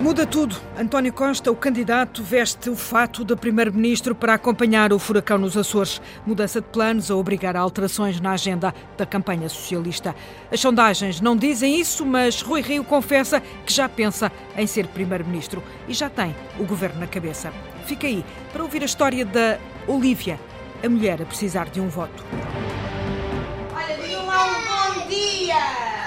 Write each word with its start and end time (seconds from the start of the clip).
Muda 0.00 0.24
tudo. 0.24 0.56
António 0.78 1.12
Costa, 1.12 1.50
o 1.50 1.56
candidato, 1.56 2.22
veste 2.22 2.70
o 2.70 2.76
fato 2.76 3.24
de 3.24 3.34
primeiro-ministro 3.34 4.14
para 4.14 4.34
acompanhar 4.34 4.92
o 4.92 4.98
furacão 4.98 5.38
nos 5.38 5.56
Açores. 5.56 6.00
Mudança 6.24 6.60
de 6.60 6.68
planos 6.68 7.10
a 7.10 7.16
obrigar 7.16 7.56
a 7.56 7.60
alterações 7.60 8.20
na 8.20 8.30
agenda 8.30 8.72
da 8.96 9.04
campanha 9.04 9.48
socialista. 9.48 10.14
As 10.52 10.60
sondagens 10.60 11.20
não 11.20 11.36
dizem 11.36 11.80
isso, 11.80 12.06
mas 12.06 12.42
Rui 12.42 12.60
Rio 12.60 12.84
confessa 12.84 13.40
que 13.66 13.72
já 13.72 13.88
pensa 13.88 14.30
em 14.56 14.68
ser 14.68 14.86
primeiro-ministro 14.86 15.62
e 15.88 15.92
já 15.92 16.08
tem 16.08 16.34
o 16.60 16.64
governo 16.64 17.00
na 17.00 17.08
cabeça. 17.08 17.52
Fica 17.84 18.06
aí 18.06 18.24
para 18.52 18.62
ouvir 18.62 18.82
a 18.82 18.86
história 18.86 19.24
da 19.24 19.58
Olívia, 19.88 20.38
a 20.84 20.88
mulher 20.88 21.20
a 21.20 21.26
precisar 21.26 21.70
de 21.70 21.80
um 21.80 21.88
voto. 21.88 22.24
Olha, 23.74 24.20
um 24.20 25.02
bom 25.02 25.08
dia! 25.08 25.97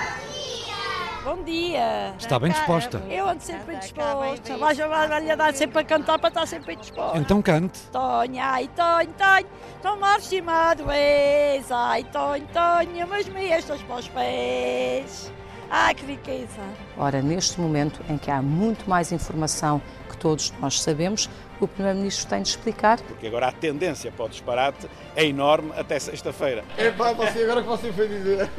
Bom 1.24 1.44
dia. 1.44 2.16
Está 2.18 2.40
bem 2.40 2.52
disposta. 2.52 2.98
Eu 3.08 3.30
ando 3.30 3.44
sempre 3.44 3.66
bem 3.66 3.80
disposta. 3.80 4.58
Vai 4.58 4.74
chamar 4.74 5.12
a 5.12 5.36
dar 5.36 5.54
sempre 5.54 5.80
a 5.80 5.84
cantar 5.84 6.18
para 6.18 6.30
estar 6.30 6.48
sempre 6.48 6.68
bem 6.68 6.78
disposta. 6.80 7.16
Então 7.20 7.44
cante. 7.44 7.80
Tonha, 7.92 8.44
ai, 8.44 8.68
tonho, 8.76 9.14
tonho, 9.14 9.48
tão 9.84 10.00
mal 10.00 10.18
estimado 10.18 10.90
és. 10.90 11.72
Ai, 11.72 12.04
tonho, 12.06 12.48
tonho, 12.48 13.08
mas 13.08 13.30
me 13.30 13.46
estas 13.50 13.84
para 13.84 13.98
os 13.98 14.08
pés. 14.08 15.32
Ai, 15.70 15.94
que 15.94 16.06
riqueza. 16.08 16.62
Ora, 16.98 17.22
neste 17.22 17.62
momento 17.62 18.02
em 18.10 18.18
que 18.18 18.32
há 18.32 18.42
muito 18.42 18.90
mais 18.90 19.12
informação 19.12 19.80
que 20.10 20.18
todos 20.18 20.52
nós 20.60 20.82
sabemos, 20.82 21.30
o 21.66 21.68
Primeiro-Ministro 21.68 22.28
tem 22.28 22.42
de 22.42 22.50
explicar. 22.50 23.00
Porque 23.02 23.28
agora 23.28 23.48
a 23.48 23.52
tendência 23.52 24.12
para 24.12 24.26
o 24.26 24.30
disparate 24.30 24.88
é 25.16 25.26
enorme 25.26 25.72
até 25.78 26.00
sexta-feira. 26.00 26.64
É 26.78 26.90
pá, 26.92 27.14
você 27.14 27.44
agora 27.44 27.62
que 27.62 27.68
você 27.68 27.92
foi 27.94 28.08
dizer. 28.08 28.50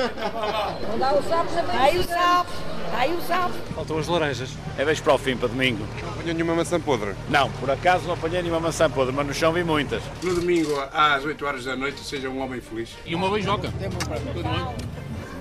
Dá 0.98 1.14
o 1.14 1.22
sapo, 1.22 1.50
Aí 1.78 1.98
o 1.98 2.04
sapo, 2.04 2.50
aí 2.94 3.14
o 3.14 3.20
sapo. 3.22 3.54
Faltam 3.74 3.98
as 3.98 4.08
laranjas. 4.08 4.50
É 4.78 4.84
vez 4.84 5.00
para 5.00 5.14
o 5.14 5.18
fim, 5.18 5.36
para 5.36 5.48
domingo. 5.48 5.84
Não 6.00 6.10
apanhou 6.10 6.34
nenhuma 6.34 6.54
maçã 6.54 6.80
podre? 6.80 7.14
Não, 7.28 7.50
por 7.52 7.70
acaso 7.70 8.06
não 8.06 8.14
apanhei 8.14 8.42
nenhuma 8.42 8.60
maçã 8.60 8.88
podre, 8.88 9.14
mas 9.14 9.26
no 9.26 9.34
chão 9.34 9.52
vi 9.52 9.64
muitas. 9.64 10.02
No 10.22 10.34
domingo, 10.34 10.72
às 10.92 11.24
8 11.24 11.44
horas 11.44 11.64
da 11.64 11.76
noite, 11.76 12.00
seja 12.00 12.28
um 12.28 12.40
homem 12.40 12.60
feliz. 12.60 12.90
E 13.04 13.14
uma 13.14 13.30
beijoca. 13.30 13.72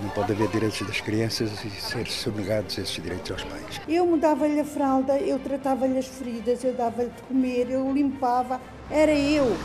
Não 0.01 0.09
pode 0.09 0.31
haver 0.31 0.47
direitos 0.47 0.81
das 0.81 0.99
crianças 0.99 1.63
e 1.63 1.69
ser 1.69 2.07
sonegados 2.07 2.75
esses 2.75 2.95
direitos 2.95 3.31
aos 3.31 3.43
pais. 3.43 3.81
Eu 3.87 4.05
mudava-lhe 4.07 4.59
a 4.59 4.65
fralda, 4.65 5.17
eu 5.19 5.37
tratava-lhe 5.37 5.99
as 5.99 6.07
feridas, 6.07 6.63
eu 6.63 6.73
dava-lhe 6.73 7.09
de 7.09 7.21
comer, 7.23 7.69
eu 7.69 7.91
limpava, 7.93 8.59
era 8.89 9.13
eu. 9.13 9.55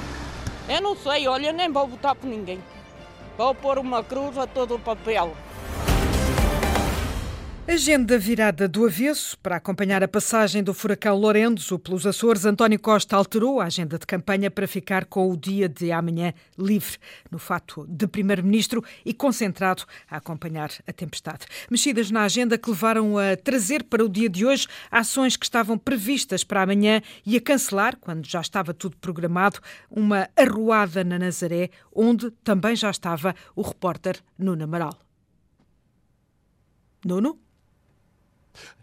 Eu 0.69 0.83
não 0.83 0.95
sei, 0.95 1.27
olha, 1.27 1.53
nem 1.53 1.73
vou 1.73 1.87
votar 1.87 2.15
por 2.15 2.27
ninguém. 2.27 2.63
Vou 3.39 3.55
pôr 3.55 3.79
uma 3.79 4.05
cruz 4.05 4.37
a 4.37 4.47
todo 4.47 4.75
o 4.75 4.79
papel. 4.79 5.33
Agenda 7.69 8.17
virada 8.17 8.69
do 8.69 8.87
avesso 8.87 9.37
para 9.41 9.57
acompanhar 9.57 10.01
a 10.01 10.07
passagem 10.07 10.63
do 10.63 10.73
furacão 10.73 11.17
Lourenço 11.17 11.77
pelos 11.81 12.07
Açores. 12.07 12.45
António 12.45 12.79
Costa 12.79 13.17
alterou 13.17 13.61
a 13.61 13.65
agenda 13.65 13.99
de 13.99 14.07
campanha 14.07 14.49
para 14.49 14.69
ficar 14.69 15.05
com 15.05 15.29
o 15.29 15.37
dia 15.37 15.69
de 15.69 15.91
amanhã 15.91 16.33
livre, 16.57 16.97
no 17.29 17.41
fato 17.41 17.85
de 17.89 18.07
primeiro-ministro 18.07 18.85
e 19.05 19.13
concentrado 19.13 19.83
a 20.09 20.19
acompanhar 20.19 20.71
a 20.87 20.93
tempestade. 20.93 21.45
Mexidas 21.69 22.09
na 22.09 22.23
agenda 22.23 22.57
que 22.57 22.71
levaram 22.71 23.19
a 23.19 23.37
trazer 23.37 23.83
para 23.83 24.05
o 24.05 24.09
dia 24.09 24.29
de 24.29 24.47
hoje 24.47 24.69
ações 24.89 25.37
que 25.37 25.45
estavam 25.45 25.77
previstas 25.77 26.45
para 26.45 26.63
amanhã 26.63 27.03
e 27.27 27.37
a 27.37 27.41
cancelar, 27.41 27.97
quando 27.97 28.25
já 28.27 28.41
estava 28.41 28.73
tudo 28.73 28.97
programado, 28.97 29.59
uma 29.91 30.29
arruada 30.37 31.03
na 31.03 31.19
Nazaré, 31.19 31.71
onde 31.93 32.31
também 32.45 32.77
já 32.77 32.91
estava 32.91 33.35
o 33.57 33.63
repórter 33.63 34.17
Nuno 34.39 34.63
Amaral. 34.63 34.97
Nuno? 37.05 37.46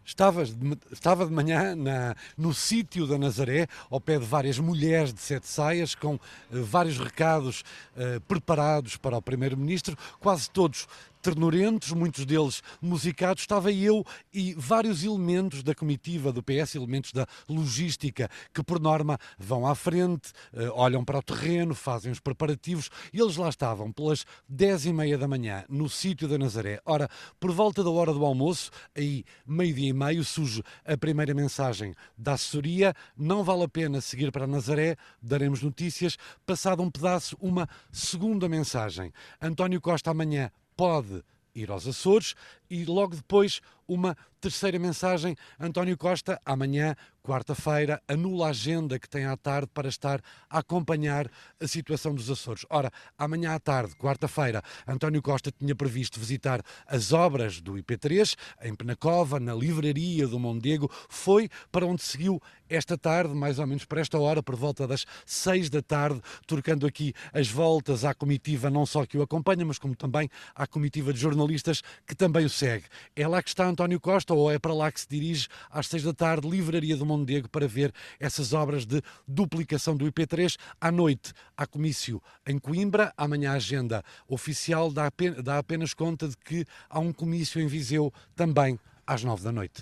Estavas 0.06 0.54
de, 0.54 0.78
estava 0.92 1.26
de 1.26 1.32
manhã 1.32 1.76
na, 1.76 2.16
no 2.38 2.54
sítio 2.54 3.08
da 3.08 3.18
Nazaré, 3.18 3.68
ao 3.90 4.02
pé 4.02 4.20
de 4.20 4.26
várias 4.26 4.60
mulheres 4.60 5.14
de 5.14 5.22
sete 5.22 5.48
saias, 5.48 5.96
com 5.96 6.16
eh, 6.16 6.20
vários 6.52 6.98
recados 6.98 7.64
eh, 7.96 8.20
preparados 8.28 8.98
para 8.98 9.18
o 9.18 9.22
Primeiro-Ministro, 9.22 9.98
quase 10.20 10.50
todos 10.50 10.88
ternurentos, 11.24 11.94
muitos 11.94 12.26
deles 12.26 12.62
musicados, 12.82 13.44
estava 13.44 13.72
eu 13.72 14.06
e 14.34 14.54
vários 14.56 15.06
elementos 15.06 15.64
da 15.64 15.74
comitiva 15.74 16.34
do 16.34 16.44
PS, 16.44 16.76
elementos 16.76 17.14
da 17.14 17.26
logística, 17.48 18.30
que 18.54 18.62
por 18.62 18.78
norma 18.80 19.18
vão 19.40 19.66
à 19.66 19.74
frente, 19.74 20.34
eh, 20.54 20.70
olham 20.74 21.04
para 21.04 21.20
o 21.20 21.24
terreno, 21.24 21.74
fazem 21.74 22.12
os 22.12 22.20
preparativos, 22.20 22.90
e 23.14 23.22
eles 23.22 23.38
lá 23.38 23.48
estavam 23.48 23.90
pelas 23.90 24.26
dez 24.48 24.86
e 24.86 24.92
meia 24.92 25.18
da 25.18 25.28
manhã, 25.28 25.64
no 25.70 25.90
sítio 25.90 26.28
da 26.28 26.38
Nazaré. 26.38 26.82
Ora, 26.86 27.10
por 27.40 27.52
volta 27.52 27.82
da 27.82 27.90
hora 27.90 28.14
do 28.14 28.26
almoço, 28.26 28.70
aí 28.96 29.24
meio-dia 29.48 29.90
e 29.90 29.94
meio, 29.94 30.26
surge 30.26 30.62
a 30.86 30.98
primeira 30.98 31.34
mensagem 31.34 31.96
da 32.18 32.34
assessoria, 32.34 32.94
não 33.18 33.46
vale 33.46 33.64
a 33.64 33.70
pena 33.70 34.02
seguir 34.02 34.30
para 34.30 34.46
Nazaré, 34.46 34.98
daremos 35.22 35.62
notícias. 35.62 36.18
Passado 36.46 36.84
um 36.84 36.92
pedaço, 36.92 37.38
uma 37.40 37.70
segunda 37.94 38.50
mensagem. 38.50 39.14
António 39.42 39.80
Costa 39.80 40.12
amanhã 40.12 40.52
pode 40.76 41.24
ir 41.56 41.70
aos 41.70 41.88
Açores 41.88 42.36
e 42.70 42.86
logo 42.86 43.16
depois 43.16 43.62
uma 43.88 44.18
terceira 44.44 44.78
mensagem. 44.78 45.38
António 45.58 45.98
Costa, 45.98 46.38
amanhã, 46.46 46.98
quarta-feira, 47.24 48.02
anula 48.10 48.48
a 48.48 48.50
agenda 48.50 49.00
que 49.00 49.08
tem 49.08 49.24
à 49.24 49.38
tarde 49.38 49.70
para 49.74 49.88
estar 49.88 50.22
a 50.50 50.60
acompanhar 50.60 51.32
a 51.62 51.66
situação 51.66 52.14
dos 52.14 52.30
Açores. 52.30 52.66
Ora, 52.70 52.92
amanhã 53.18 53.54
à 53.56 53.60
tarde, 53.60 53.96
quarta-feira, 53.96 54.62
António 54.86 55.22
Costa 55.22 55.50
tinha 55.50 55.74
previsto 55.74 56.20
visitar 56.20 56.62
as 56.86 57.14
obras 57.14 57.62
do 57.62 57.76
IP3 57.76 58.36
em 58.64 58.76
Penacova, 58.76 59.40
na 59.40 59.56
livraria 59.56 60.28
do 60.28 60.38
Mondego. 60.38 60.92
Foi 61.08 61.48
para 61.72 61.86
onde 61.86 62.04
seguiu 62.04 62.42
esta 62.70 62.98
tarde, 62.98 63.34
mais 63.34 63.60
ou 63.60 63.68
menos 63.68 63.86
para 63.86 64.02
esta 64.02 64.20
hora, 64.20 64.44
por 64.44 64.58
volta 64.58 64.86
das 64.86 65.06
seis 65.26 65.70
da 65.70 65.82
tarde, 65.82 66.20
trocando 66.46 66.86
aqui 66.86 67.14
as 67.32 67.48
voltas 67.48 68.04
à 68.04 68.14
comitiva, 68.14 68.70
não 68.70 68.86
só 68.86 69.06
que 69.06 69.18
o 69.18 69.22
acompanha, 69.22 69.64
mas 69.64 69.78
como 69.78 69.96
também 69.96 70.30
à 70.54 70.68
comitiva 70.68 71.14
de 71.14 71.20
jornalistas 71.20 71.82
que 72.06 72.16
também 72.16 72.46
o 72.46 72.50
segue. 72.50 72.86
É 73.16 73.26
lá 73.26 73.42
que 73.42 73.50
está 73.50 73.66
António 73.66 74.00
Costa 74.02 74.33
ou 74.34 74.52
é 74.52 74.60
para 74.60 74.74
lá 74.74 74.92
que 74.92 75.00
se 75.00 75.08
dirige 75.10 75.48
às 75.70 75.88
seis 75.88 76.04
da 76.04 76.14
tarde, 76.14 76.50
livraria 76.50 76.98
do 76.98 77.06
Mondego, 77.06 77.50
para 77.50 77.68
ver 77.68 77.94
essas 78.20 78.54
obras 78.54 78.86
de 78.86 79.02
duplicação 79.28 79.96
do 79.96 80.06
IP3. 80.06 80.58
À 80.80 80.92
noite, 80.92 81.34
há 81.56 81.66
comício 81.66 82.22
em 82.46 82.58
Coimbra. 82.60 83.14
Amanhã 83.18 83.52
a 83.52 83.56
agenda 83.56 84.04
oficial 84.28 84.92
dá 84.92 85.08
apenas, 85.08 85.44
dá 85.44 85.58
apenas 85.58 85.94
conta 85.94 86.28
de 86.28 86.38
que 86.38 86.66
há 86.90 87.00
um 87.00 87.14
comício 87.14 87.62
em 87.62 87.68
Viseu 87.68 88.14
também 88.36 88.80
às 89.06 89.24
nove 89.24 89.44
da 89.44 89.52
noite. 89.52 89.82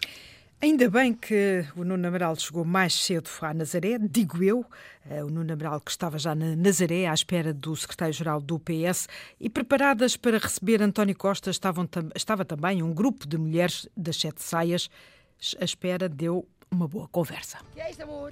Ainda 0.63 0.87
bem 0.91 1.11
que 1.11 1.65
o 1.75 1.83
Nuno 1.83 2.07
Amaral 2.07 2.35
chegou 2.35 2.63
mais 2.63 2.93
cedo 2.93 3.27
à 3.41 3.51
Nazaré, 3.51 3.97
digo 3.97 4.43
eu, 4.43 4.63
o 5.25 5.27
Nuno 5.27 5.51
Amaral 5.53 5.81
que 5.81 5.89
estava 5.89 6.19
já 6.19 6.35
na 6.35 6.55
Nazaré 6.55 7.07
à 7.07 7.13
espera 7.15 7.51
do 7.51 7.75
secretário-geral 7.75 8.39
do 8.39 8.59
PS 8.59 9.07
e 9.39 9.49
preparadas 9.49 10.15
para 10.15 10.37
receber 10.37 10.79
António 10.79 11.17
Costa 11.17 11.49
estavam, 11.49 11.89
estava 12.13 12.45
também 12.45 12.83
um 12.83 12.93
grupo 12.93 13.25
de 13.25 13.39
mulheres 13.39 13.89
das 13.97 14.17
sete 14.17 14.43
saias. 14.43 14.87
À 15.59 15.65
espera 15.65 16.07
deu 16.07 16.47
uma 16.69 16.87
boa 16.87 17.07
conversa. 17.07 17.57
Que 17.73 17.81
é 17.81 17.89
isto, 17.89 18.03
amor? 18.03 18.31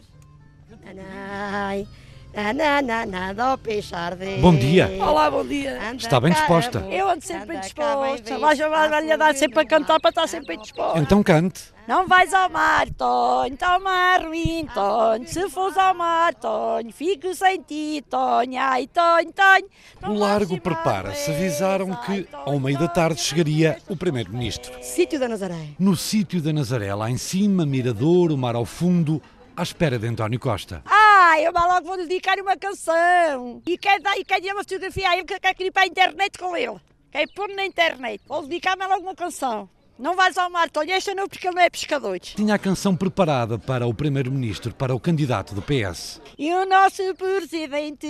Ai, 2.36 2.54
Nananana, 2.54 3.52
ao 3.52 3.58
peixar 3.58 4.16
de... 4.16 4.38
Bom 4.38 4.56
dia. 4.56 4.88
Olá, 5.00 5.32
bom 5.32 5.44
dia. 5.44 5.80
Está 5.96 6.20
bem 6.20 6.32
disposta? 6.32 6.86
Eu 6.90 7.10
ando 7.10 7.26
sempre 7.26 7.48
bem 7.48 7.60
disposta. 7.60 8.38
Vai 8.38 8.56
chamar-lhe 8.56 9.12
a 9.12 9.18
dar 9.18 9.36
sempre 9.36 9.62
a 9.62 9.66
cantar 9.66 10.00
para 10.00 10.10
estar 10.10 10.28
sempre 10.28 10.50
bem 10.50 10.60
disposta. 10.60 11.00
Então 11.00 11.24
cante. 11.24 11.64
Não 11.88 12.08
vais 12.08 12.32
ao 12.32 12.48
mar, 12.52 12.88
Tonho, 12.92 13.56
está 13.56 13.76
o 13.76 13.84
mar 13.84 14.24
ruim, 14.24 14.68
Tonho. 14.72 15.28
Se 15.28 15.50
fores 15.50 15.76
ao 15.76 15.96
mar, 15.96 16.36
Tonho, 16.36 16.92
fico 16.94 17.34
sem 17.34 17.60
ti, 17.64 18.06
Tonho. 18.08 18.60
Ai, 18.60 18.86
Tonho, 18.86 19.34
Tonho. 19.34 19.66
No 20.04 20.14
largo 20.14 20.62
prepara-se. 20.62 21.32
Avisaram 21.32 21.96
que 22.06 22.28
ao 22.32 22.60
meio 22.60 22.78
da 22.78 22.88
tarde 22.88 23.20
chegaria 23.20 23.80
o 23.90 23.98
Primeiro-Ministro. 23.98 24.72
Sítio 24.84 25.20
da 25.20 25.28
Nazaré. 25.28 25.70
No 25.80 25.96
sítio 25.96 26.40
da 26.40 26.54
Nazaré, 26.54 26.94
lá 26.94 27.10
em 27.10 27.18
cima, 27.18 27.66
mirador, 27.66 28.32
o 28.32 28.38
mar 28.38 28.54
ao 28.54 28.66
fundo, 28.66 29.20
à 29.60 29.64
espera 29.64 30.00
de 30.00 30.08
António 30.08 30.40
Costa. 30.40 30.82
Ah, 30.86 31.36
eu 31.42 31.52
logo 31.52 31.86
vou 31.86 31.98
dedicar 31.98 32.40
uma 32.40 32.56
canção. 32.56 33.62
E 33.68 33.78
quer, 33.78 34.00
dar, 34.00 34.16
e 34.18 34.54
uma 34.54 34.64
fotografia 34.64 35.10
a 35.10 35.18
ele 35.18 35.26
que 35.26 35.38
quer 35.38 35.54
ir 35.60 35.72
para 35.72 35.84
a 35.84 35.88
internet 35.88 36.40
com 36.40 36.56
ele. 36.56 36.78
Quer 37.12 37.28
pôr 37.36 37.50
na 37.50 37.66
internet. 37.66 38.22
Vou 38.26 38.42
dedicar-me 38.44 38.88
logo 38.88 39.02
uma 39.02 39.16
canção. 39.16 39.70
Não 39.98 40.16
vais 40.16 40.38
ao 40.38 40.50
mar, 40.50 40.70
Tolho, 40.70 40.94
esta 40.94 41.14
não, 41.14 41.28
porque 41.28 41.46
ele 41.46 41.56
não 41.58 41.62
é 41.62 41.70
pescador. 41.70 42.18
Tinha 42.20 42.56
a 42.56 42.58
canção 42.58 42.96
preparada 42.96 43.60
para 43.60 43.86
o 43.86 43.94
Primeiro-Ministro, 43.94 44.74
para 44.74 44.96
o 44.96 45.00
candidato 45.00 45.54
do 45.54 45.62
PS. 45.62 46.22
E 46.38 46.54
o 46.54 46.66
nosso 46.66 47.04
Presidente 47.16 48.08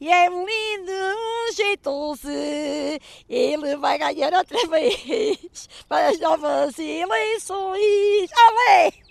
é 0.00 0.30
um 0.30 0.46
lindo, 0.46 0.92
um 0.92 1.52
jeitoso. 1.52 2.28
Ele 3.28 3.76
vai 3.76 3.98
ganhar 3.98 4.32
outra 4.34 4.68
vez 4.68 5.68
para 5.88 6.10
as 6.10 6.20
novas 6.20 6.78
eleições. 6.78 8.30
Alê! 8.32 9.03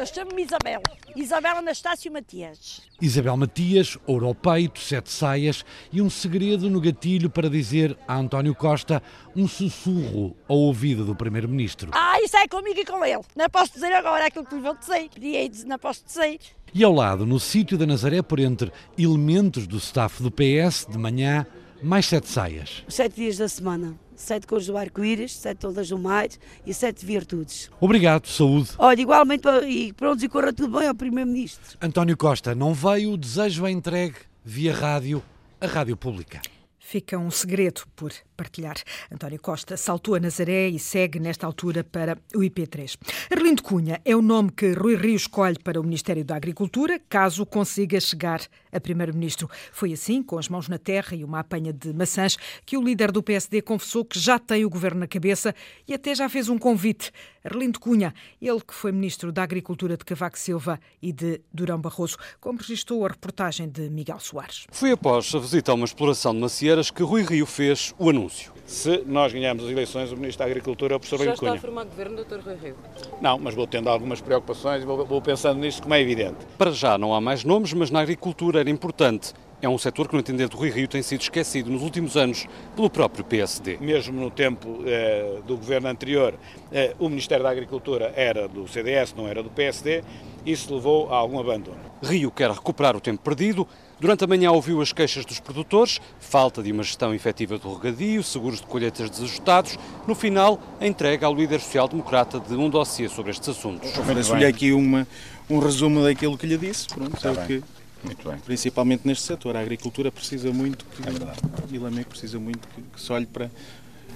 Eu 0.00 0.06
chamo-me 0.06 0.42
Isabel. 0.42 0.80
Isabel 1.14 1.58
Anastácio 1.58 2.10
Matias. 2.10 2.80
Isabel 3.02 3.36
Matias, 3.36 3.98
ouro 4.06 4.28
ao 4.28 4.34
peito, 4.34 4.80
sete 4.80 5.10
saias 5.10 5.62
e 5.92 6.00
um 6.00 6.08
segredo 6.08 6.70
no 6.70 6.80
gatilho 6.80 7.28
para 7.28 7.50
dizer 7.50 7.98
a 8.08 8.16
António 8.16 8.54
Costa 8.54 9.02
um 9.36 9.46
sussurro 9.46 10.34
ao 10.48 10.56
ouvido 10.56 11.04
do 11.04 11.14
Primeiro-Ministro. 11.14 11.90
Ah, 11.92 12.18
isso 12.22 12.34
é 12.36 12.48
comigo 12.48 12.80
e 12.80 12.84
com 12.86 13.04
ele. 13.04 13.20
Não 13.36 13.50
posso 13.50 13.74
dizer 13.74 13.92
agora 13.92 14.24
aquilo 14.24 14.46
que 14.46 14.54
lhe 14.54 14.62
vou 14.62 14.74
dizer. 14.74 15.10
Pedi 15.12 15.66
não 15.66 15.78
posso 15.78 16.02
dizer. 16.02 16.38
E 16.72 16.82
ao 16.82 16.94
lado, 16.94 17.26
no 17.26 17.38
sítio 17.38 17.76
da 17.76 17.84
Nazaré, 17.84 18.22
por 18.22 18.38
entre 18.38 18.72
elementos 18.96 19.66
do 19.66 19.76
staff 19.76 20.22
do 20.22 20.30
PS, 20.30 20.86
de 20.88 20.96
manhã, 20.96 21.46
mais 21.82 22.06
sete 22.06 22.28
saias. 22.28 22.84
Sete 22.88 23.16
dias 23.16 23.36
da 23.36 23.48
semana. 23.48 23.98
Sete 24.20 24.46
cores 24.46 24.66
do 24.66 24.76
arco-íris, 24.76 25.34
sete 25.34 25.60
todas 25.60 25.88
do 25.88 25.98
mar 25.98 26.28
e 26.66 26.74
sete 26.74 27.06
virtudes. 27.06 27.70
Obrigado, 27.80 28.28
saúde. 28.28 28.70
Olha, 28.76 29.00
igualmente, 29.00 29.48
e 29.66 29.94
pronto, 29.94 30.22
e 30.22 30.28
corra 30.28 30.52
tudo 30.52 30.78
bem 30.78 30.86
ao 30.86 30.94
Primeiro-Ministro. 30.94 31.78
António 31.80 32.18
Costa, 32.18 32.54
não 32.54 32.74
veio, 32.74 33.12
o 33.12 33.16
desejo 33.16 33.64
é 33.66 33.70
entregue 33.70 34.16
via 34.44 34.74
rádio, 34.74 35.22
a 35.58 35.66
Rádio 35.66 35.96
Pública. 35.96 36.42
Fica 36.78 37.16
um 37.18 37.30
segredo 37.30 37.82
por 37.96 38.12
partilhar. 38.40 38.76
António 39.12 39.38
Costa 39.38 39.76
saltou 39.76 40.14
a 40.14 40.20
Nazaré 40.20 40.66
e 40.68 40.78
segue 40.78 41.20
nesta 41.20 41.46
altura 41.46 41.84
para 41.84 42.16
o 42.34 42.38
IP3. 42.38 42.96
Arlindo 43.30 43.62
Cunha 43.62 44.00
é 44.02 44.16
o 44.16 44.22
nome 44.22 44.50
que 44.50 44.72
Rui 44.72 44.96
Rio 44.96 45.14
escolhe 45.14 45.58
para 45.58 45.78
o 45.78 45.84
Ministério 45.84 46.24
da 46.24 46.36
Agricultura, 46.36 46.98
caso 47.06 47.44
consiga 47.44 48.00
chegar 48.00 48.40
a 48.72 48.80
Primeiro-Ministro. 48.80 49.50
Foi 49.70 49.92
assim, 49.92 50.22
com 50.22 50.38
as 50.38 50.48
mãos 50.48 50.68
na 50.68 50.78
terra 50.78 51.14
e 51.14 51.22
uma 51.22 51.40
apanha 51.40 51.70
de 51.70 51.92
maçãs, 51.92 52.38
que 52.64 52.78
o 52.78 52.82
líder 52.82 53.12
do 53.12 53.22
PSD 53.22 53.60
confessou 53.60 54.06
que 54.06 54.18
já 54.18 54.38
tem 54.38 54.64
o 54.64 54.70
governo 54.70 55.00
na 55.00 55.06
cabeça 55.06 55.54
e 55.86 55.92
até 55.92 56.14
já 56.14 56.26
fez 56.26 56.48
um 56.48 56.56
convite. 56.56 57.12
Arlindo 57.44 57.78
Cunha, 57.78 58.14
ele 58.40 58.60
que 58.60 58.74
foi 58.74 58.90
Ministro 58.90 59.30
da 59.30 59.42
Agricultura 59.42 59.96
de 59.96 60.04
Cavaco 60.04 60.38
Silva 60.38 60.80
e 61.02 61.12
de 61.12 61.42
Durão 61.52 61.80
Barroso, 61.80 62.16
como 62.40 62.58
registrou 62.58 63.04
a 63.04 63.08
reportagem 63.08 63.68
de 63.68 63.90
Miguel 63.90 64.20
Soares. 64.20 64.66
Foi 64.70 64.92
após 64.92 65.34
a 65.34 65.38
visita 65.38 65.72
a 65.72 65.74
uma 65.74 65.84
exploração 65.84 66.32
de 66.32 66.40
macieiras 66.40 66.90
que 66.90 67.02
Rui 67.02 67.22
Rio 67.22 67.44
fez 67.44 67.94
o 67.98 68.08
anúncio 68.08 68.29
anúncio. 68.30 68.52
Se 68.64 69.02
nós 69.06 69.32
ganharmos 69.32 69.64
as 69.64 69.70
eleições, 69.70 70.12
o 70.12 70.16
Ministro 70.16 70.44
da 70.44 70.50
Agricultura 70.50 70.94
é 70.94 70.96
o 70.96 71.00
professor 71.00 71.24
Já 71.24 71.34
está 71.34 71.52
a 71.52 71.58
formar 71.58 71.84
governo, 71.84 72.24
Dr. 72.24 72.38
Rui 72.38 72.54
Rio? 72.54 72.76
Não, 73.20 73.38
mas 73.38 73.54
vou 73.54 73.66
tendo 73.66 73.88
algumas 73.88 74.20
preocupações 74.20 74.82
e 74.82 74.86
vou, 74.86 75.04
vou 75.04 75.20
pensando 75.20 75.58
nisso, 75.58 75.82
como 75.82 75.94
é 75.94 76.00
evidente. 76.00 76.36
Para 76.56 76.70
já 76.70 76.96
não 76.96 77.12
há 77.12 77.20
mais 77.20 77.44
nomes, 77.44 77.72
mas 77.72 77.90
na 77.90 78.00
agricultura 78.00 78.60
era 78.60 78.70
importante. 78.70 79.34
É 79.62 79.68
um 79.68 79.76
setor 79.76 80.08
que, 80.08 80.14
no 80.14 80.20
entender 80.20 80.48
do 80.48 80.56
Rui 80.56 80.70
Rio, 80.70 80.88
tem 80.88 81.02
sido 81.02 81.20
esquecido 81.20 81.70
nos 81.70 81.82
últimos 81.82 82.16
anos 82.16 82.46
pelo 82.74 82.88
próprio 82.88 83.22
PSD. 83.24 83.76
Mesmo 83.78 84.18
no 84.18 84.30
tempo 84.30 84.82
eh, 84.86 85.40
do 85.46 85.54
governo 85.56 85.88
anterior, 85.88 86.34
eh, 86.72 86.94
o 86.98 87.10
Ministério 87.10 87.44
da 87.44 87.50
Agricultura 87.50 88.10
era 88.16 88.48
do 88.48 88.66
CDS, 88.66 89.12
não 89.14 89.28
era 89.28 89.42
do 89.42 89.50
PSD, 89.50 90.02
isso 90.46 90.74
levou 90.74 91.12
a 91.12 91.16
algum 91.16 91.38
abandono. 91.38 91.78
Rio 92.02 92.30
quer 92.30 92.50
recuperar 92.50 92.96
o 92.96 93.00
tempo 93.00 93.22
perdido. 93.22 93.68
Durante 94.00 94.24
a 94.24 94.26
manhã 94.26 94.50
ouviu 94.50 94.80
as 94.80 94.92
queixas 94.92 95.26
dos 95.26 95.40
produtores, 95.40 96.00
falta 96.18 96.62
de 96.62 96.72
uma 96.72 96.82
gestão 96.82 97.12
efetiva 97.12 97.58
do 97.58 97.74
regadio, 97.74 98.22
seguros 98.22 98.58
de 98.58 98.66
colheitas 98.66 99.10
desajustados. 99.10 99.78
No 100.08 100.14
final, 100.14 100.58
a 100.80 100.86
entrega 100.86 101.26
ao 101.26 101.34
líder 101.34 101.60
social-democrata 101.60 102.40
de 102.40 102.54
um 102.54 102.70
dossiê 102.70 103.10
sobre 103.10 103.30
estes 103.30 103.50
assuntos. 103.50 103.90
Faço-lhe 103.90 104.46
aqui 104.46 104.72
uma, 104.72 105.06
um 105.50 105.58
resumo 105.58 106.02
daquilo 106.02 106.38
que 106.38 106.46
lhe 106.46 106.56
disse. 106.56 106.88
Pronto, 106.88 107.14
Está 107.14 107.42
é 107.42 107.46
que, 107.46 107.62
muito 108.02 108.26
bem. 108.26 108.38
Principalmente 108.38 109.06
neste 109.06 109.24
setor, 109.24 109.54
a 109.54 109.60
agricultura 109.60 110.10
precisa 110.10 110.50
muito 110.50 110.86
que, 110.86 111.02
é 111.06 111.74
e 111.74 111.78
Lamego 111.78 112.08
precisa 112.08 112.38
muito 112.38 112.66
que, 112.68 112.80
que 112.80 113.00
se 113.02 113.12
olhe 113.12 113.26
para, 113.26 113.50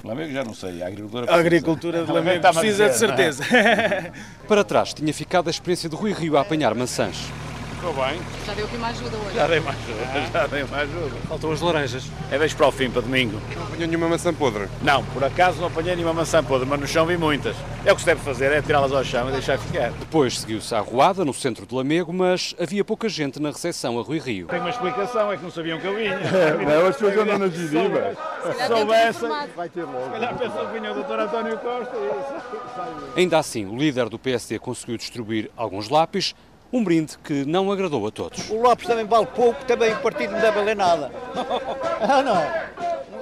Lamego 0.02 0.32
já 0.32 0.44
não 0.44 0.54
sei, 0.54 0.82
a 0.82 0.86
agricultura 0.86 1.26
precisa. 1.26 1.36
A 1.36 1.40
agricultura 1.40 2.04
de 2.06 2.10
Lamego 2.10 2.40
precisa 2.40 2.88
de 2.88 2.96
certeza. 2.96 3.44
Para 4.48 4.64
trás 4.64 4.94
tinha 4.94 5.12
ficado 5.12 5.48
a 5.48 5.50
experiência 5.50 5.90
do 5.90 5.96
Rui 5.96 6.14
Rio 6.14 6.38
a 6.38 6.40
apanhar 6.40 6.74
maçãs. 6.74 7.16
Ficou 7.84 8.02
bem. 8.02 8.18
Já 8.46 8.54
deu 8.54 8.64
aqui 8.64 8.76
uma 8.78 8.86
ajuda 8.88 9.16
hoje. 9.18 9.34
Já 9.34 9.46
dei 9.46 9.60
mais 9.60 9.76
ajuda, 9.76 10.30
já 10.32 10.46
dei 10.46 10.64
mais 10.64 10.88
ajuda. 10.88 11.16
Faltam 11.28 11.52
as 11.52 11.60
laranjas. 11.60 12.04
É 12.30 12.38
deixo 12.38 12.56
para 12.56 12.68
o 12.68 12.72
fim, 12.72 12.88
para 12.88 13.02
domingo. 13.02 13.38
Não 13.54 13.62
apanhou 13.62 13.86
nenhuma 13.86 14.08
maçã 14.08 14.32
podre? 14.32 14.68
Não, 14.80 15.04
por 15.04 15.22
acaso 15.22 15.60
não 15.60 15.66
apanhei 15.66 15.94
nenhuma 15.94 16.14
maçã 16.14 16.42
podre, 16.42 16.66
mas 16.66 16.80
no 16.80 16.86
chão 16.86 17.04
vi 17.04 17.18
muitas. 17.18 17.54
É 17.84 17.92
o 17.92 17.94
que 17.94 18.00
se 18.00 18.06
deve 18.06 18.22
fazer, 18.22 18.52
é 18.52 18.62
tirá-las 18.62 18.90
ao 18.90 19.04
chão 19.04 19.28
e 19.28 19.32
deixar 19.32 19.58
ficar. 19.58 19.90
Depois 19.90 20.40
seguiu-se 20.40 20.74
a 20.74 20.78
arruada 20.78 21.26
no 21.26 21.34
centro 21.34 21.66
de 21.66 21.74
Lamego, 21.74 22.10
mas 22.10 22.54
havia 22.58 22.82
pouca 22.82 23.06
gente 23.06 23.38
na 23.38 23.50
recepção 23.50 23.98
a 23.98 24.02
Rui 24.02 24.18
Rio. 24.18 24.46
Tem 24.46 24.60
uma 24.60 24.70
explicação, 24.70 25.30
é 25.30 25.36
que 25.36 25.42
não 25.42 25.50
sabiam 25.50 25.78
que 25.78 25.86
eu 25.86 25.94
vinha. 25.94 26.14
É, 26.14 26.56
não, 26.64 26.86
as 26.86 26.96
pessoas 26.96 27.18
andam 27.18 27.38
nas 27.38 27.52
visivas. 27.52 28.16
Se 28.56 28.66
soubessem, 28.66 29.28
vai 29.54 29.68
ter 29.68 29.84
logo. 29.84 30.04
Se 30.04 30.10
calhar 30.10 30.38
pensou 30.38 30.66
que 30.68 30.78
vinha 30.78 30.90
o 30.90 30.94
doutor 30.94 31.20
António 31.20 31.58
Costa. 31.58 31.92
Ainda 33.14 33.38
assim, 33.38 33.66
o 33.66 33.76
líder 33.76 34.08
do 34.08 34.18
PSD 34.18 34.58
conseguiu 34.58 34.96
distribuir 34.96 35.50
alguns 35.54 35.90
lápis, 35.90 36.34
um 36.72 36.82
brinde 36.82 37.16
que 37.18 37.44
não 37.44 37.70
agradou 37.70 38.06
a 38.06 38.10
todos. 38.10 38.50
O 38.50 38.60
Lopes 38.60 38.86
também 38.86 39.06
vale 39.06 39.26
pouco, 39.26 39.64
também 39.64 39.92
o 39.92 40.00
partido 40.00 40.32
não 40.32 40.40
deve 40.40 40.58
valer 40.58 40.76
nada. 40.76 41.10
ah, 42.00 42.22
não. 42.22 43.13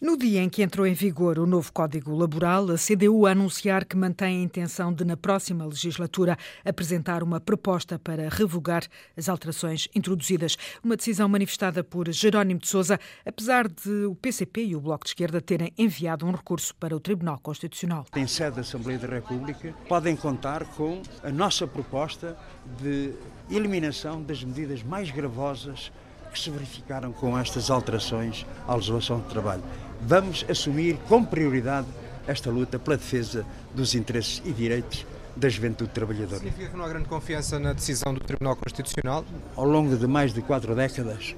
No 0.00 0.18
dia 0.18 0.42
em 0.42 0.48
que 0.48 0.62
entrou 0.62 0.86
em 0.86 0.92
vigor 0.92 1.38
o 1.38 1.46
novo 1.46 1.72
Código 1.72 2.14
Laboral, 2.14 2.68
a 2.72 2.76
CDU 2.76 3.26
a 3.26 3.30
anunciar 3.30 3.84
que 3.84 3.96
mantém 3.96 4.40
a 4.40 4.42
intenção 4.42 4.92
de, 4.92 5.04
na 5.04 5.16
próxima 5.16 5.64
legislatura, 5.64 6.36
apresentar 6.64 7.22
uma 7.22 7.40
proposta 7.40 7.96
para 7.98 8.28
revogar 8.28 8.82
as 9.16 9.28
alterações 9.28 9.88
introduzidas. 9.94 10.56
Uma 10.82 10.96
decisão 10.96 11.28
manifestada 11.28 11.84
por 11.84 12.10
Jerónimo 12.10 12.60
de 12.60 12.68
Sousa, 12.68 12.98
apesar 13.24 13.68
de 13.68 14.04
o 14.06 14.16
PCP 14.16 14.64
e 14.64 14.76
o 14.76 14.80
Bloco 14.80 15.04
de 15.04 15.10
Esquerda 15.10 15.40
terem 15.40 15.72
enviado 15.78 16.26
um 16.26 16.32
recurso 16.32 16.74
para 16.74 16.94
o 16.94 17.00
Tribunal 17.00 17.38
Constitucional. 17.38 18.04
Em 18.16 18.26
sede 18.26 18.56
da 18.56 18.62
Assembleia 18.62 18.98
da 18.98 19.06
República, 19.06 19.72
podem 19.88 20.16
contar 20.16 20.64
com 20.64 21.02
a 21.22 21.30
nossa 21.30 21.68
proposta 21.68 22.36
de 22.82 23.12
eliminação 23.48 24.20
das 24.20 24.42
medidas 24.42 24.82
mais 24.82 25.10
gravosas 25.10 25.92
que 26.32 26.40
se 26.40 26.50
verificaram 26.50 27.12
com 27.12 27.38
estas 27.38 27.70
alterações 27.70 28.44
à 28.66 28.74
legislação 28.74 29.20
de 29.20 29.28
trabalho 29.28 29.62
vamos 30.06 30.44
assumir 30.48 30.98
com 31.08 31.24
prioridade 31.24 31.88
esta 32.26 32.50
luta 32.50 32.78
pela 32.78 32.96
defesa 32.96 33.44
dos 33.74 33.94
interesses 33.94 34.42
e 34.44 34.52
direitos 34.52 35.06
da 35.36 35.48
juventude 35.48 35.90
trabalhadora. 35.90 36.36
Significa 36.36 36.70
que 36.70 36.76
não 36.76 36.84
há 36.84 36.88
grande 36.88 37.08
confiança 37.08 37.58
na 37.58 37.72
decisão 37.72 38.14
do 38.14 38.20
Tribunal 38.20 38.56
Constitucional? 38.56 39.24
Ao 39.56 39.64
longo 39.64 39.96
de 39.96 40.06
mais 40.06 40.32
de 40.32 40.40
quatro 40.42 40.74
décadas, 40.74 41.34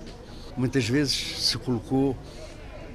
muitas 0.56 0.88
vezes 0.88 1.14
se 1.48 1.56
colocou 1.58 2.16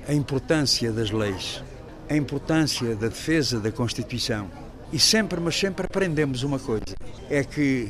a 0.08 0.14
importância 0.14 0.92
das 0.92 1.10
leis, 1.10 1.64
a 2.10 2.16
importância 2.16 2.96
da 2.96 3.08
defesa 3.08 3.60
da 3.60 3.72
Constituição. 3.72 4.50
E 4.94 5.00
sempre, 5.00 5.40
mas 5.40 5.58
sempre 5.58 5.86
aprendemos 5.86 6.44
uma 6.44 6.60
coisa: 6.60 6.96
é 7.30 7.44
que 7.44 7.90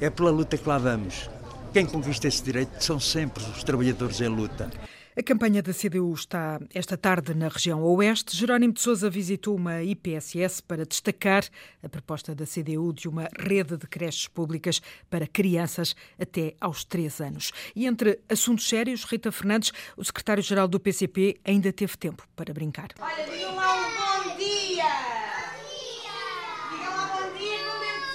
é 0.00 0.10
pela 0.10 0.30
luta 0.30 0.56
que 0.56 0.68
lá 0.68 0.78
vamos. 0.78 1.28
Quem 1.72 1.86
conquista 1.86 2.28
esse 2.28 2.42
direito 2.42 2.84
são 2.84 3.00
sempre 3.00 3.42
os 3.42 3.64
trabalhadores 3.64 4.20
em 4.20 4.28
luta. 4.28 4.70
A 5.16 5.22
campanha 5.22 5.62
da 5.62 5.72
CDU 5.72 6.12
está 6.12 6.60
esta 6.74 6.96
tarde 6.96 7.34
na 7.34 7.46
região 7.46 7.80
Oeste. 7.84 8.36
Jerónimo 8.36 8.72
de 8.72 8.80
Sousa 8.80 9.08
visitou 9.08 9.54
uma 9.54 9.80
IPSS 9.80 10.60
para 10.60 10.84
destacar 10.84 11.44
a 11.80 11.88
proposta 11.88 12.34
da 12.34 12.44
CDU 12.44 12.92
de 12.92 13.08
uma 13.08 13.28
rede 13.38 13.76
de 13.76 13.86
creches 13.86 14.26
públicas 14.26 14.82
para 15.08 15.28
crianças 15.28 15.94
até 16.20 16.56
aos 16.60 16.84
3 16.84 17.20
anos. 17.20 17.52
E 17.76 17.86
entre 17.86 18.18
assuntos 18.28 18.68
sérios, 18.68 19.04
Rita 19.04 19.30
Fernandes, 19.30 19.70
o 19.96 20.04
secretário-geral 20.04 20.66
do 20.66 20.80
PCP, 20.80 21.36
ainda 21.44 21.72
teve 21.72 21.96
tempo 21.96 22.26
para 22.34 22.52
brincar. 22.52 22.88
Olha, 22.98 23.24
digam 23.24 23.54
lá 23.54 23.72
um 23.72 24.26
bom 24.26 24.36
dia! 24.36 24.84
Digam 26.72 26.96
lá 26.96 27.06
bom 27.06 27.38
dia, 27.38 27.58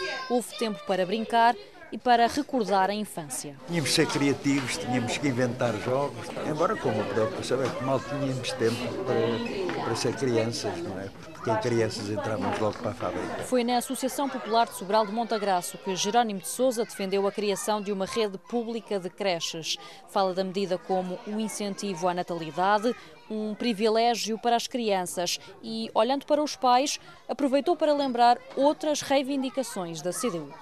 deve 0.04 0.34
Houve 0.34 0.58
tempo 0.58 0.80
para 0.86 1.06
brincar 1.06 1.56
e 1.92 1.98
para 1.98 2.28
recordar 2.28 2.90
a 2.90 2.94
infância. 2.94 3.56
Tínhamos 3.68 3.90
que 3.90 3.96
ser 3.96 4.08
criativos, 4.08 4.78
tínhamos 4.78 5.18
que 5.18 5.28
inventar 5.28 5.74
jogos, 5.82 6.28
embora 6.48 6.76
com 6.76 6.90
uma 6.90 7.04
preocupação 7.06 7.62
é 7.64 7.70
que 7.70 7.84
mal 7.84 8.00
tínhamos 8.00 8.52
tempo 8.54 8.76
para, 9.06 9.84
para 9.84 9.96
ser 9.96 10.16
crianças, 10.16 10.78
não 10.82 11.00
é? 11.00 11.10
Porque 11.34 11.50
em 11.50 11.58
crianças 11.58 12.10
entrávamos 12.10 12.60
logo 12.60 12.78
para 12.80 12.92
a 12.92 12.94
fábrica. 12.94 13.44
Foi 13.44 13.64
na 13.64 13.78
Associação 13.78 14.28
Popular 14.28 14.68
de 14.68 14.76
Sobral 14.76 15.06
de 15.06 15.14
Montagraço 15.14 15.78
que 15.78 15.96
Jerónimo 15.96 16.42
de 16.42 16.48
Sousa 16.48 16.84
defendeu 16.84 17.26
a 17.26 17.32
criação 17.32 17.82
de 17.82 17.94
uma 17.94 18.06
rede 18.06 18.38
pública 18.38 19.00
de 19.00 19.10
creches. 19.10 19.78
Fala 20.10 20.34
da 20.34 20.44
medida 20.44 20.78
como 20.78 21.18
um 21.26 21.40
incentivo 21.40 22.10
à 22.10 22.14
natalidade, 22.14 22.94
um 23.30 23.56
privilégio 23.56 24.38
para 24.38 24.56
as 24.56 24.68
crianças 24.68 25.40
e, 25.64 25.90
olhando 25.94 26.26
para 26.26 26.44
os 26.44 26.56
pais, 26.56 27.00
aproveitou 27.28 27.76
para 27.76 27.94
lembrar 27.94 28.38
outras 28.58 29.02
reivindicações 29.02 30.02
da 30.02 30.12
CDU. 30.12 30.54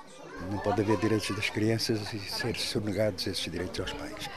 Não 0.50 0.60
pode 0.60 0.82
haver 0.82 0.98
direitos 0.98 1.30
das 1.36 1.50
crianças 1.50 2.14
e 2.14 2.20
ser 2.20 2.56
sonegados 2.56 3.28
esses 3.28 3.52
direitos 3.52 3.80
aos 3.80 3.94
pais. 3.94 4.30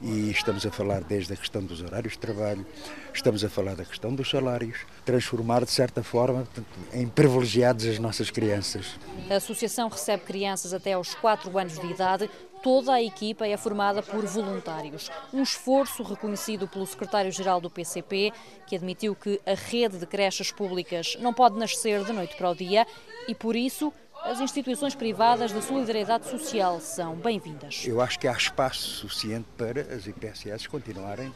E 0.00 0.30
estamos 0.30 0.66
a 0.66 0.70
falar 0.70 1.02
desde 1.02 1.32
a 1.32 1.36
questão 1.36 1.64
dos 1.64 1.80
horários 1.80 2.12
de 2.12 2.18
trabalho, 2.18 2.66
estamos 3.14 3.42
a 3.42 3.48
falar 3.48 3.74
da 3.74 3.84
questão 3.84 4.14
dos 4.14 4.28
salários, 4.28 4.80
transformar 5.06 5.64
de 5.64 5.70
certa 5.70 6.02
forma 6.02 6.46
em 6.92 7.08
privilegiados 7.08 7.86
as 7.86 7.98
nossas 7.98 8.30
crianças. 8.30 8.98
A 9.30 9.36
associação 9.36 9.88
recebe 9.88 10.22
crianças 10.24 10.74
até 10.74 10.92
aos 10.92 11.14
4 11.14 11.58
anos 11.58 11.78
de 11.78 11.86
idade. 11.86 12.30
Toda 12.62 12.92
a 12.92 13.02
equipa 13.02 13.46
é 13.46 13.56
formada 13.56 14.02
por 14.02 14.24
voluntários. 14.26 15.10
Um 15.32 15.42
esforço 15.42 16.02
reconhecido 16.02 16.68
pelo 16.68 16.86
secretário-geral 16.86 17.60
do 17.60 17.70
PCP, 17.70 18.32
que 18.66 18.76
admitiu 18.76 19.14
que 19.14 19.40
a 19.46 19.54
rede 19.54 19.98
de 19.98 20.06
creches 20.06 20.50
públicas 20.50 21.16
não 21.20 21.32
pode 21.32 21.58
nascer 21.58 22.04
de 22.04 22.12
noite 22.12 22.36
para 22.36 22.50
o 22.50 22.54
dia 22.54 22.86
e, 23.28 23.34
por 23.34 23.56
isso, 23.56 23.92
as 24.26 24.40
instituições 24.40 24.94
privadas 24.94 25.52
de 25.52 25.62
solidariedade 25.62 26.28
social 26.28 26.80
são 26.80 27.14
bem-vindas. 27.14 27.84
Eu 27.86 28.00
acho 28.00 28.18
que 28.18 28.26
há 28.26 28.32
espaço 28.32 28.80
suficiente 28.80 29.46
para 29.56 29.82
as 29.82 30.06
IPSS 30.06 30.68
continuarem. 30.68 31.32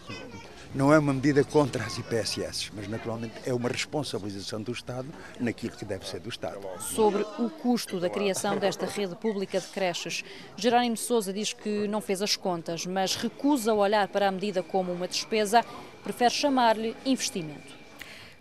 Não 0.75 0.93
é 0.93 0.99
uma 0.99 1.13
medida 1.13 1.45
contra 1.45 1.85
as 1.85 1.99
IPSS, 1.99 2.73
mas 2.75 2.89
naturalmente 2.89 3.35
é 3.47 3.55
uma 3.55 3.69
responsabilização 3.69 4.61
do 4.61 4.73
Estado 4.73 5.07
naquilo 5.39 5.77
que 5.77 5.85
deve 5.85 6.07
ser 6.07 6.19
do 6.19 6.29
Estado. 6.29 6.61
Sobre 6.81 7.23
o 7.39 7.49
custo 7.49 8.01
da 8.01 8.11
criação 8.11 8.57
desta 8.57 8.87
rede 8.87 9.15
pública 9.15 9.61
de 9.61 9.69
creches, 9.69 10.25
Jerónimo 10.57 10.97
Sousa 10.97 11.33
diz 11.33 11.53
que 11.53 11.87
não 11.87 12.01
fez 12.01 12.21
as 12.21 12.35
contas, 12.35 12.87
mas 12.87 13.15
recusa 13.15 13.73
olhar 13.73 14.09
para 14.09 14.29
a 14.29 14.33
medida 14.33 14.65
como 14.65 14.93
uma 14.93 15.07
despesa, 15.07 15.65
prefere 16.03 16.31
chamar-lhe 16.31 16.97
investimento. 17.07 17.80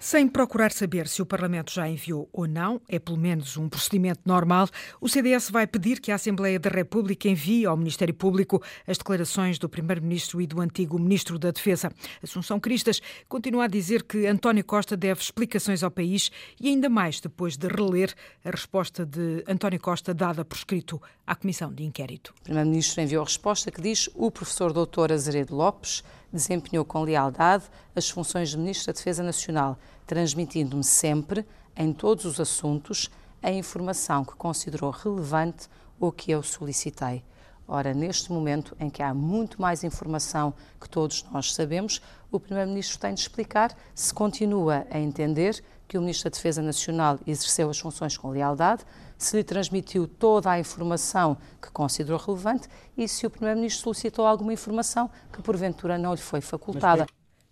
Sem 0.01 0.29
procurar 0.29 0.71
saber 0.71 1.09
se 1.09 1.21
o 1.21 1.25
Parlamento 1.25 1.73
já 1.73 1.85
enviou 1.85 2.29
ou 2.31 2.47
não, 2.47 2.79
é 2.87 2.97
pelo 2.97 3.17
menos 3.17 3.57
um 3.57 3.67
procedimento 3.67 4.21
normal, 4.23 4.69
o 5.01 5.09
CDS 5.09 5.49
vai 5.49 5.67
pedir 5.67 5.99
que 5.99 6.09
a 6.09 6.15
Assembleia 6.15 6.57
da 6.57 6.69
República 6.69 7.27
envie 7.27 7.65
ao 7.65 7.75
Ministério 7.75 8.13
Público 8.13 8.63
as 8.87 8.97
declarações 8.97 9.59
do 9.59 9.67
Primeiro-Ministro 9.67 10.39
e 10.39 10.47
do 10.47 10.61
antigo 10.61 10.97
Ministro 10.97 11.37
da 11.37 11.51
Defesa. 11.51 11.91
Assunção 12.23 12.61
Cristas 12.61 13.01
continua 13.27 13.65
a 13.65 13.67
dizer 13.67 14.03
que 14.03 14.25
António 14.25 14.63
Costa 14.63 14.95
deve 14.95 15.19
explicações 15.19 15.83
ao 15.83 15.91
país 15.91 16.31
e 16.61 16.69
ainda 16.69 16.87
mais 16.87 17.19
depois 17.19 17.57
de 17.57 17.67
reler 17.67 18.13
a 18.45 18.51
resposta 18.51 19.05
de 19.05 19.43
António 19.49 19.81
Costa 19.81 20.13
dada 20.13 20.45
por 20.45 20.55
escrito 20.55 21.01
à 21.27 21.35
Comissão 21.35 21.73
de 21.73 21.83
Inquérito. 21.83 22.33
O 22.39 22.43
Primeiro-Ministro 22.43 23.01
enviou 23.01 23.23
a 23.23 23.25
resposta 23.25 23.69
que 23.69 23.81
diz 23.81 24.09
o 24.15 24.31
professor 24.31 24.71
doutor 24.71 25.11
Azeredo 25.11 25.53
Lopes 25.53 26.05
desempenhou 26.31 26.85
com 26.85 27.01
lealdade 27.01 27.65
as 27.95 28.09
funções 28.09 28.49
de 28.49 28.57
Ministro 28.57 28.87
da 28.87 28.97
Defesa 28.97 29.23
Nacional, 29.23 29.77
transmitindo-me 30.05 30.83
sempre, 30.83 31.45
em 31.75 31.93
todos 31.93 32.25
os 32.25 32.39
assuntos, 32.39 33.09
a 33.41 33.51
informação 33.51 34.25
que 34.25 34.35
considerou 34.35 34.91
relevante 34.91 35.67
ou 35.99 36.11
que 36.11 36.31
eu 36.31 36.43
solicitei. 36.43 37.23
Ora, 37.67 37.93
neste 37.93 38.31
momento 38.31 38.75
em 38.79 38.89
que 38.89 39.03
há 39.03 39.13
muito 39.13 39.61
mais 39.61 39.83
informação 39.83 40.53
que 40.81 40.89
todos 40.89 41.23
nós 41.31 41.53
sabemos, 41.53 42.01
o 42.31 42.39
Primeiro-Ministro 42.39 42.97
tem 42.97 43.13
de 43.13 43.19
explicar 43.19 43.77
se 43.93 44.11
continua 44.11 44.87
a 44.89 44.99
entender 44.99 45.63
que 45.89 45.97
o 45.97 46.01
Ministro 46.01 46.29
da 46.29 46.35
Defesa 46.35 46.61
Nacional 46.61 47.19
exerceu 47.25 47.67
as 47.67 47.79
funções 47.79 48.15
com 48.15 48.29
lealdade, 48.29 48.85
se 49.17 49.35
lhe 49.35 49.43
transmitiu 49.43 50.07
toda 50.07 50.51
a 50.51 50.59
informação 50.59 51.35
que 51.59 51.71
considerou 51.71 52.19
relevante 52.19 52.69
e 52.95 53.07
se 53.07 53.25
o 53.25 53.29
Primeiro-Ministro 53.29 53.81
solicitou 53.81 54.25
alguma 54.27 54.53
informação 54.53 55.09
que 55.33 55.41
porventura 55.41 55.97
não 55.97 56.13
lhe 56.13 56.21
foi 56.21 56.41
facultada. 56.41 57.07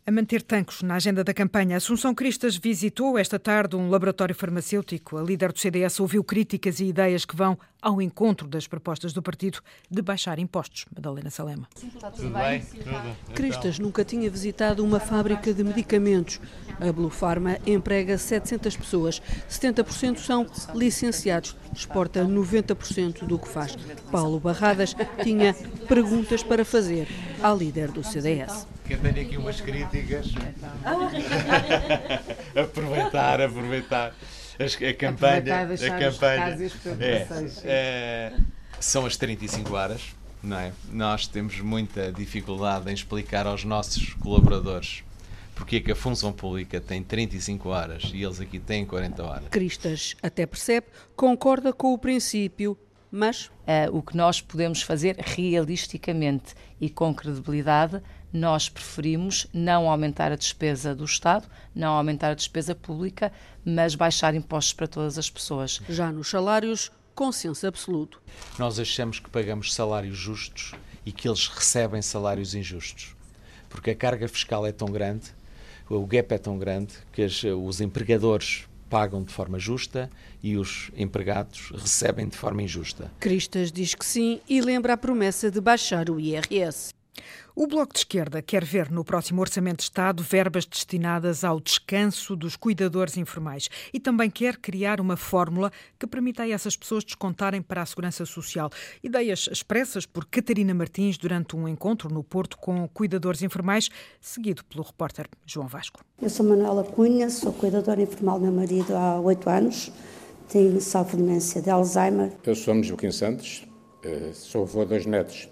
A 0.07 0.11
manter 0.11 0.41
tanques 0.41 0.83
na 0.83 0.95
agenda 0.95 1.21
da 1.21 1.33
campanha, 1.33 1.75
Assunção 1.75 2.15
Cristas 2.15 2.55
visitou 2.55 3.17
esta 3.17 3.37
tarde 3.37 3.75
um 3.75 3.89
laboratório 3.89 4.33
farmacêutico. 4.33 5.17
A 5.17 5.21
líder 5.21 5.51
do 5.51 5.59
CDS 5.59 5.99
ouviu 5.99 6.23
críticas 6.23 6.79
e 6.79 6.85
ideias 6.85 7.25
que 7.25 7.35
vão 7.35 7.59
ao 7.81 8.01
encontro 8.01 8.47
das 8.47 8.65
propostas 8.67 9.11
do 9.11 9.21
partido 9.21 9.59
de 9.91 10.01
baixar 10.01 10.39
impostos. 10.39 10.85
Madalena 10.95 11.29
Salema. 11.29 11.67
Tudo 11.75 12.29
bem? 12.29 12.61
Tudo. 12.61 13.33
Cristas 13.33 13.79
nunca 13.79 14.05
tinha 14.05 14.29
visitado 14.29 14.81
uma 14.81 15.01
fábrica 15.01 15.53
de 15.53 15.61
medicamentos. 15.61 16.39
A 16.79 16.89
Blue 16.89 17.09
Pharma 17.09 17.57
emprega 17.65 18.17
700 18.17 18.77
pessoas. 18.77 19.21
70% 19.49 20.19
são 20.19 20.47
licenciados. 20.73 21.53
Exporta 21.75 22.23
90% 22.23 23.25
do 23.25 23.37
que 23.37 23.49
faz. 23.49 23.75
Paulo 24.09 24.39
Barradas 24.39 24.95
tinha 25.21 25.53
perguntas 25.85 26.43
para 26.43 26.63
fazer 26.63 27.09
à 27.43 27.53
líder 27.53 27.91
do 27.91 28.05
CDS 28.05 28.65
que 28.87 28.93
eu 28.93 28.99
tenho 28.99 29.21
aqui 29.21 29.37
umas 29.37 29.59
críticas. 29.59 30.27
aproveitar, 32.55 33.41
aproveitar 33.41 34.15
a 34.59 34.93
campanha. 34.93 35.63
A 35.63 35.99
campanha. 35.99 36.57
É, 36.99 37.27
é, 37.65 38.33
são 38.79 39.05
as 39.05 39.17
35 39.17 39.75
horas, 39.75 40.15
não 40.41 40.57
é? 40.57 40.71
Nós 40.91 41.27
temos 41.27 41.59
muita 41.59 42.11
dificuldade 42.11 42.89
em 42.89 42.93
explicar 42.93 43.45
aos 43.45 43.63
nossos 43.63 44.13
colaboradores 44.13 45.03
porque 45.53 45.77
é 45.77 45.79
que 45.79 45.91
a 45.91 45.95
função 45.95 46.31
pública 46.31 46.79
tem 46.79 47.01
35 47.01 47.69
horas 47.69 48.11
e 48.13 48.23
eles 48.23 48.39
aqui 48.39 48.59
têm 48.59 48.85
40 48.85 49.23
horas. 49.23 49.43
Cristas 49.49 50.15
até 50.21 50.45
percebe, 50.45 50.85
concorda 51.15 51.73
com 51.73 51.93
o 51.93 51.97
princípio, 51.97 52.77
mas. 53.11 53.49
Uh, 53.67 53.97
o 53.97 54.01
que 54.01 54.15
nós 54.15 54.39
podemos 54.39 54.81
fazer 54.81 55.17
realisticamente 55.19 56.55
e 56.79 56.89
com 56.89 57.13
credibilidade 57.13 58.01
nós 58.31 58.69
preferimos 58.69 59.47
não 59.53 59.89
aumentar 59.89 60.31
a 60.31 60.35
despesa 60.35 60.93
do 60.93 61.05
Estado, 61.05 61.47
não 61.73 61.93
aumentar 61.93 62.31
a 62.31 62.35
despesa 62.35 62.75
pública, 62.75 63.31
mas 63.63 63.95
baixar 63.95 64.35
impostos 64.35 64.73
para 64.73 64.87
todas 64.87 65.17
as 65.17 65.29
pessoas. 65.29 65.81
Já 65.89 66.11
nos 66.11 66.29
salários, 66.29 66.91
consenso 67.15 67.65
absoluto. 67.65 68.21
Nós 68.59 68.79
achamos 68.79 69.19
que 69.19 69.29
pagamos 69.29 69.73
salários 69.73 70.17
justos 70.17 70.73
e 71.05 71.11
que 71.11 71.27
eles 71.27 71.47
recebem 71.47 72.01
salários 72.01 72.53
injustos. 72.53 73.15
Porque 73.69 73.91
a 73.91 73.95
carga 73.95 74.27
fiscal 74.27 74.65
é 74.65 74.71
tão 74.71 74.89
grande, 74.89 75.31
o 75.89 76.05
gap 76.05 76.33
é 76.33 76.37
tão 76.37 76.57
grande, 76.57 76.93
que 77.11 77.25
os 77.53 77.81
empregadores 77.81 78.66
pagam 78.89 79.23
de 79.23 79.33
forma 79.33 79.59
justa 79.59 80.09
e 80.41 80.57
os 80.57 80.91
empregados 80.95 81.71
recebem 81.71 82.27
de 82.27 82.37
forma 82.37 82.61
injusta. 82.61 83.11
Cristas 83.19 83.71
diz 83.71 83.93
que 83.93 84.05
sim 84.05 84.39
e 84.47 84.61
lembra 84.61 84.93
a 84.93 84.97
promessa 84.97 85.51
de 85.51 85.61
baixar 85.61 86.09
o 86.09 86.19
IRS. 86.19 86.96
O 87.55 87.65
Bloco 87.65 87.91
de 87.91 87.99
Esquerda 87.99 88.39
quer 88.39 88.63
ver 88.63 88.91
no 88.91 89.03
próximo 89.03 89.41
Orçamento 89.41 89.77
de 89.77 89.83
Estado 89.83 90.21
verbas 90.21 90.63
destinadas 90.63 91.43
ao 91.43 91.59
descanso 91.59 92.35
dos 92.35 92.55
cuidadores 92.55 93.17
informais 93.17 93.67
e 93.91 93.99
também 93.99 94.29
quer 94.29 94.57
criar 94.57 95.01
uma 95.01 95.17
fórmula 95.17 95.71
que 95.97 96.05
permita 96.05 96.43
a 96.43 96.49
essas 96.49 96.77
pessoas 96.77 97.03
descontarem 97.03 97.61
para 97.61 97.81
a 97.81 97.85
Segurança 97.85 98.25
Social. 98.25 98.69
Ideias 99.03 99.49
expressas 99.51 100.05
por 100.05 100.25
Catarina 100.25 100.71
Martins 100.73 101.17
durante 101.17 101.55
um 101.55 101.67
encontro 101.67 102.13
no 102.13 102.23
Porto 102.23 102.59
com 102.59 102.87
cuidadores 102.89 103.41
informais, 103.41 103.89
seguido 104.21 104.63
pelo 104.65 104.83
repórter 104.83 105.27
João 105.43 105.67
Vasco. 105.67 106.01
Eu 106.21 106.29
sou 106.29 106.45
Manuela 106.45 106.83
Cunha, 106.83 107.27
sou 107.29 107.51
cuidadora 107.53 108.03
informal 108.03 108.37
do 108.37 108.45
meu 108.45 108.53
marido 108.53 108.95
há 108.95 109.19
oito 109.19 109.49
anos, 109.49 109.91
tenho 110.47 110.79
sofro 110.79 111.17
demência 111.17 111.59
de 111.59 111.71
Alzheimer. 111.71 112.31
Eu 112.45 112.55
sou 112.55 112.83
Joaquim 112.83 113.11
Santos, 113.11 113.67
eh, 114.03 114.29
sou 114.33 114.61
avô 114.61 114.83
de 114.83 114.89
dois 114.89 115.05
netos 115.07 115.49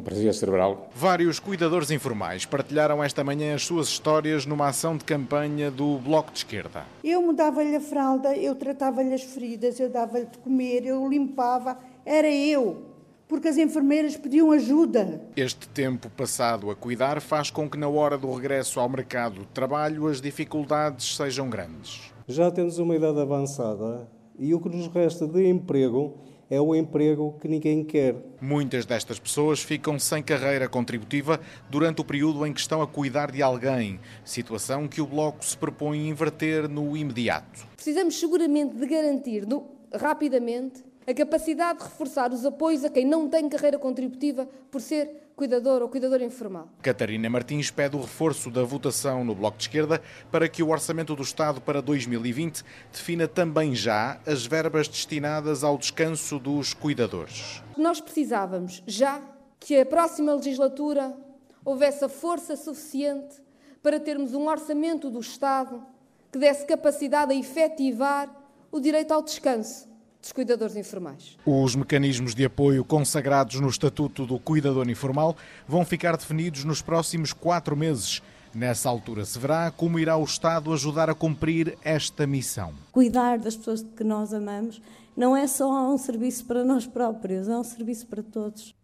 paralisia 0.00 0.32
cerebral. 0.32 0.88
Vários 0.94 1.38
cuidadores 1.38 1.90
informais 1.90 2.46
partilharam 2.46 3.02
esta 3.02 3.22
manhã 3.22 3.54
as 3.54 3.64
suas 3.64 3.88
histórias 3.88 4.46
numa 4.46 4.68
ação 4.68 4.96
de 4.96 5.04
campanha 5.04 5.70
do 5.70 5.98
Bloco 5.98 6.32
de 6.32 6.38
Esquerda. 6.38 6.84
Eu 7.02 7.20
mudava-lhe 7.22 7.76
a 7.76 7.80
fralda, 7.80 8.36
eu 8.36 8.54
tratava-lhe 8.54 9.12
as 9.12 9.22
feridas, 9.22 9.78
eu 9.78 9.90
dava-lhe 9.90 10.26
de 10.26 10.38
comer, 10.38 10.86
eu 10.86 11.08
limpava, 11.08 11.78
era 12.06 12.30
eu. 12.30 12.86
Porque 13.28 13.48
as 13.48 13.56
enfermeiras 13.56 14.16
pediam 14.16 14.50
ajuda. 14.50 15.22
Este 15.34 15.66
tempo 15.68 16.10
passado 16.10 16.70
a 16.70 16.76
cuidar 16.76 17.20
faz 17.20 17.50
com 17.50 17.68
que, 17.68 17.78
na 17.78 17.88
hora 17.88 18.18
do 18.18 18.32
regresso 18.32 18.78
ao 18.78 18.88
mercado 18.88 19.40
de 19.40 19.46
trabalho, 19.46 20.06
as 20.06 20.20
dificuldades 20.20 21.16
sejam 21.16 21.48
grandes. 21.48 22.12
Já 22.28 22.50
temos 22.50 22.78
uma 22.78 22.94
idade 22.94 23.18
avançada 23.18 24.08
e 24.38 24.54
o 24.54 24.60
que 24.60 24.68
nos 24.68 24.86
resta 24.88 25.26
de 25.26 25.48
emprego 25.48 26.18
é 26.52 26.60
o 26.60 26.74
emprego 26.74 27.34
que 27.40 27.48
ninguém 27.48 27.82
quer. 27.82 28.14
Muitas 28.38 28.84
destas 28.84 29.18
pessoas 29.18 29.62
ficam 29.62 29.98
sem 29.98 30.22
carreira 30.22 30.68
contributiva 30.68 31.40
durante 31.70 32.02
o 32.02 32.04
período 32.04 32.46
em 32.46 32.52
que 32.52 32.60
estão 32.60 32.82
a 32.82 32.86
cuidar 32.86 33.32
de 33.32 33.42
alguém, 33.42 33.98
situação 34.22 34.86
que 34.86 35.00
o 35.00 35.06
Bloco 35.06 35.42
se 35.42 35.56
propõe 35.56 36.10
inverter 36.10 36.68
no 36.68 36.94
imediato. 36.94 37.66
Precisamos 37.74 38.20
seguramente 38.20 38.76
de 38.76 38.86
garantir 38.86 39.46
no, 39.46 39.64
rapidamente 39.94 40.84
a 41.06 41.14
capacidade 41.14 41.78
de 41.78 41.84
reforçar 41.86 42.30
os 42.30 42.44
apoios 42.44 42.84
a 42.84 42.90
quem 42.90 43.06
não 43.06 43.30
tem 43.30 43.48
carreira 43.48 43.78
contributiva 43.78 44.46
por 44.70 44.82
ser 44.82 45.21
cuidador 45.36 45.82
ou 45.82 45.88
cuidadora 45.88 46.24
informal. 46.24 46.68
Catarina 46.82 47.28
Martins 47.28 47.70
pede 47.70 47.96
o 47.96 48.00
reforço 48.00 48.50
da 48.50 48.62
votação 48.62 49.24
no 49.24 49.34
Bloco 49.34 49.56
de 49.56 49.64
Esquerda 49.64 50.02
para 50.30 50.48
que 50.48 50.62
o 50.62 50.68
Orçamento 50.68 51.16
do 51.16 51.22
Estado 51.22 51.60
para 51.60 51.80
2020 51.80 52.64
defina 52.92 53.26
também 53.26 53.74
já 53.74 54.20
as 54.26 54.46
verbas 54.46 54.88
destinadas 54.88 55.64
ao 55.64 55.78
descanso 55.78 56.38
dos 56.38 56.74
cuidadores. 56.74 57.62
Nós 57.76 58.00
precisávamos 58.00 58.82
já 58.86 59.20
que 59.58 59.78
a 59.78 59.86
próxima 59.86 60.34
legislatura 60.34 61.16
houvesse 61.64 62.04
a 62.04 62.08
força 62.08 62.56
suficiente 62.56 63.42
para 63.82 63.98
termos 63.98 64.34
um 64.34 64.48
orçamento 64.48 65.10
do 65.10 65.20
Estado 65.20 65.84
que 66.30 66.38
desse 66.38 66.66
capacidade 66.66 67.32
a 67.32 67.36
efetivar 67.36 68.30
o 68.70 68.80
direito 68.80 69.12
ao 69.12 69.22
descanso 69.22 69.91
dos 70.22 70.30
cuidadores 70.30 70.76
informais. 70.76 71.36
Os 71.44 71.74
mecanismos 71.74 72.32
de 72.32 72.44
apoio 72.44 72.84
consagrados 72.84 73.58
no 73.58 73.68
Estatuto 73.68 74.24
do 74.24 74.38
Cuidador 74.38 74.88
Informal 74.88 75.36
vão 75.66 75.84
ficar 75.84 76.16
definidos 76.16 76.62
nos 76.64 76.80
próximos 76.80 77.32
quatro 77.32 77.76
meses. 77.76 78.22
Nessa 78.54 78.88
altura 78.88 79.24
se 79.24 79.38
verá 79.38 79.70
como 79.70 79.98
irá 79.98 80.16
o 80.16 80.24
Estado 80.24 80.72
ajudar 80.72 81.08
a 81.08 81.14
cumprir 81.14 81.78
esta 81.82 82.26
missão. 82.26 82.74
Cuidar 82.92 83.38
das 83.38 83.56
pessoas 83.56 83.82
que 83.82 84.04
nós 84.04 84.34
amamos 84.34 84.80
não 85.16 85.36
é 85.36 85.46
só 85.46 85.90
um 85.90 85.96
serviço 85.96 86.44
para 86.44 86.62
nós 86.64 86.86
próprios, 86.86 87.48
é 87.48 87.56
um 87.56 87.64
serviço 87.64 88.06
para 88.06 88.22
todos. 88.22 88.74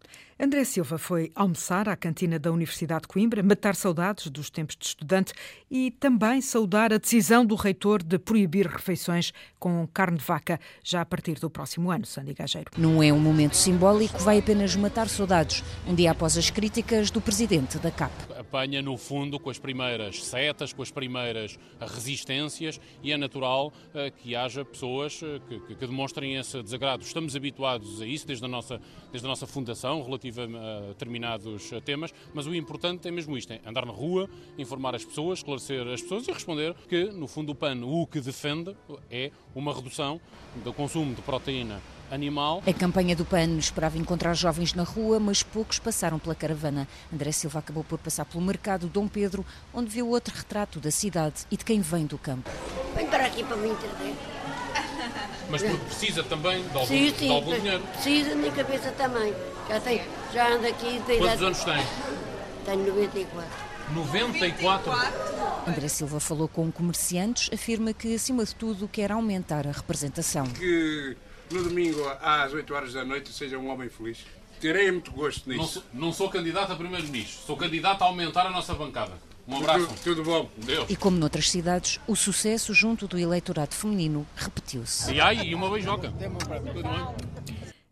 André 0.41 0.63
Silva 0.63 0.97
foi 0.97 1.31
almoçar 1.35 1.89
à 1.89 1.97
cantina 1.97 2.39
da 2.39 2.49
Universidade 2.49 3.01
de 3.01 3.07
Coimbra, 3.09 3.43
matar 3.43 3.75
saudades 3.75 4.27
dos 4.27 4.49
tempos 4.49 4.77
de 4.77 4.85
estudante 4.85 5.33
e 5.69 5.91
também 5.91 6.39
saudar 6.39 6.93
a 6.93 6.97
decisão 6.97 7.45
do 7.45 7.55
reitor 7.55 8.01
de 8.01 8.17
proibir 8.17 8.65
refeições 8.65 9.33
com 9.59 9.85
carne 9.93 10.17
de 10.17 10.23
vaca 10.23 10.57
já 10.81 11.01
a 11.01 11.05
partir 11.05 11.37
do 11.39 11.49
próximo 11.49 11.91
ano, 11.91 12.05
Sandy 12.05 12.33
Gageiro. 12.33 12.71
Não 12.77 13.03
é 13.03 13.11
um 13.11 13.19
momento 13.19 13.57
simbólico, 13.57 14.17
vai 14.19 14.39
apenas 14.39 14.75
matar 14.77 15.09
saudades, 15.09 15.61
um 15.85 15.93
dia 15.93 16.11
após 16.11 16.37
as 16.37 16.49
críticas 16.49 17.11
do 17.11 17.19
presidente 17.19 17.77
da 17.77 17.91
CAP. 17.91 18.13
Apanha, 18.49 18.81
no 18.81 18.97
fundo, 18.97 19.39
com 19.39 19.51
as 19.51 19.59
primeiras 19.59 20.23
setas, 20.23 20.73
com 20.73 20.81
as 20.81 20.89
primeiras 20.89 21.59
resistências 21.79 22.81
e 23.03 23.11
é 23.11 23.17
natural 23.17 23.67
uh, 23.67 24.11
que 24.17 24.35
haja 24.35 24.65
pessoas 24.65 25.21
uh, 25.21 25.39
que, 25.47 25.75
que, 25.75 25.85
demonstrem 25.85 26.35
esse 26.35 26.61
desagrado. 26.63 27.03
Estamos 27.03 27.35
habituados 27.35 28.01
a 28.01 28.07
isso 28.07 28.25
desde 28.25 28.43
a 28.43 28.47
nossa, 28.47 28.81
desde 29.11 29.27
a 29.27 29.29
nossa 29.29 29.45
fundação, 29.45 30.01
relativa 30.03 30.45
a 30.45 30.87
determinados 30.87 31.69
temas, 31.85 32.11
mas 32.33 32.47
o 32.47 32.55
importante 32.55 33.07
é 33.07 33.11
mesmo 33.11 33.37
isto, 33.37 33.53
é 33.53 33.61
andar 33.63 33.85
na 33.85 33.93
rua, 33.93 34.27
informar 34.57 34.95
as 34.95 35.05
pessoas, 35.05 35.39
esclarecer 35.39 35.87
as 35.87 36.01
pessoas 36.01 36.27
e 36.27 36.31
responder 36.31 36.73
que, 36.87 37.05
no 37.05 37.27
fundo, 37.27 37.51
o 37.51 37.55
PAN 37.55 37.85
o 37.85 38.07
que 38.07 38.19
defende 38.19 38.75
é 39.11 39.31
uma 39.53 39.73
redução 39.73 40.19
do 40.63 40.73
consumo 40.73 41.13
de 41.13 41.21
proteína 41.21 41.79
animal. 42.11 42.63
A 42.65 42.73
campanha 42.73 43.15
do 43.15 43.25
PAN 43.25 43.57
esperava 43.57 43.97
encontrar 43.97 44.33
jovens 44.33 44.73
na 44.73 44.83
rua, 44.83 45.19
mas 45.19 45.43
poucos 45.43 45.79
passaram 45.79 46.19
pela 46.19 46.35
caravana. 46.35 46.87
André 47.13 47.31
Silva 47.31 47.59
acabou 47.59 47.83
por 47.83 47.99
passar 47.99 48.25
pelo 48.25 48.43
mercado 48.43 48.87
Dom 48.87 49.07
Pedro, 49.07 49.45
onde 49.73 49.89
viu 49.89 50.09
outro 50.09 50.35
retrato 50.35 50.79
da 50.79 50.91
cidade 50.91 51.45
e 51.51 51.57
de 51.57 51.65
quem 51.65 51.81
vem 51.81 52.05
do 52.05 52.17
campo. 52.17 52.49
Venho 52.95 53.09
para 53.09 53.25
aqui 53.25 53.43
para 53.43 53.57
me 53.57 53.69
entender. 53.69 54.15
Mas 55.49 55.63
porque 55.63 55.85
precisa 55.85 56.23
também 56.23 56.61
de 56.61 56.73
algum, 56.75 56.85
sim, 56.85 57.09
sim, 57.09 57.27
de 57.27 57.31
algum 57.31 57.55
dinheiro. 57.55 57.83
Precisa, 57.93 58.35
minha 58.35 58.51
cabeça 58.51 58.91
também. 58.91 59.33
Já, 59.67 59.79
tem, 59.79 60.01
já 60.31 60.53
ando 60.53 60.67
aqui. 60.67 61.01
Tem 61.07 61.19
Quantos 61.19 61.41
anos 61.41 61.63
tem? 61.63 61.85
Tenho 62.65 62.85
94. 62.85 63.69
94? 63.93 64.91
André 65.67 65.87
Silva 65.87 66.19
falou 66.19 66.47
com 66.47 66.71
comerciantes, 66.71 67.49
afirma 67.51 67.93
que, 67.93 68.13
acima 68.13 68.45
de 68.45 68.53
tudo, 68.53 68.87
quer 68.87 69.11
aumentar 69.11 69.67
a 69.67 69.71
representação. 69.71 70.45
Que 70.45 71.17
no 71.51 71.63
domingo 71.63 72.01
às 72.21 72.53
8 72.53 72.73
horas 72.73 72.93
da 72.93 73.03
noite 73.03 73.31
seja 73.31 73.57
um 73.57 73.69
homem 73.69 73.89
feliz. 73.89 74.19
Terei 74.59 74.91
muito 74.91 75.11
gosto 75.11 75.49
nisso. 75.49 75.59
Não 75.59 75.67
sou, 75.67 75.83
não 75.93 76.13
sou 76.13 76.29
candidato 76.29 76.73
a 76.73 76.75
primeiro-ministro, 76.75 77.45
sou 77.45 77.55
candidato 77.55 78.01
a 78.03 78.05
aumentar 78.05 78.45
a 78.45 78.49
nossa 78.49 78.73
bancada. 78.73 79.13
Um 79.47 79.57
abraço. 79.57 79.87
Tudo, 79.87 79.99
tudo, 80.03 80.23
bom. 80.23 80.49
Deus. 80.57 80.89
E 80.89 80.95
como 80.95 81.17
noutras 81.17 81.49
cidades, 81.49 81.99
o 82.05 82.15
sucesso 82.15 82.71
junto 82.73 83.07
do 83.07 83.17
eleitorado 83.17 83.73
feminino 83.73 84.27
repetiu-se. 84.35 85.11
E 85.11 85.19
ai, 85.19 85.47
e 85.47 85.55
uma 85.55 85.69
beijoca. 85.71 86.13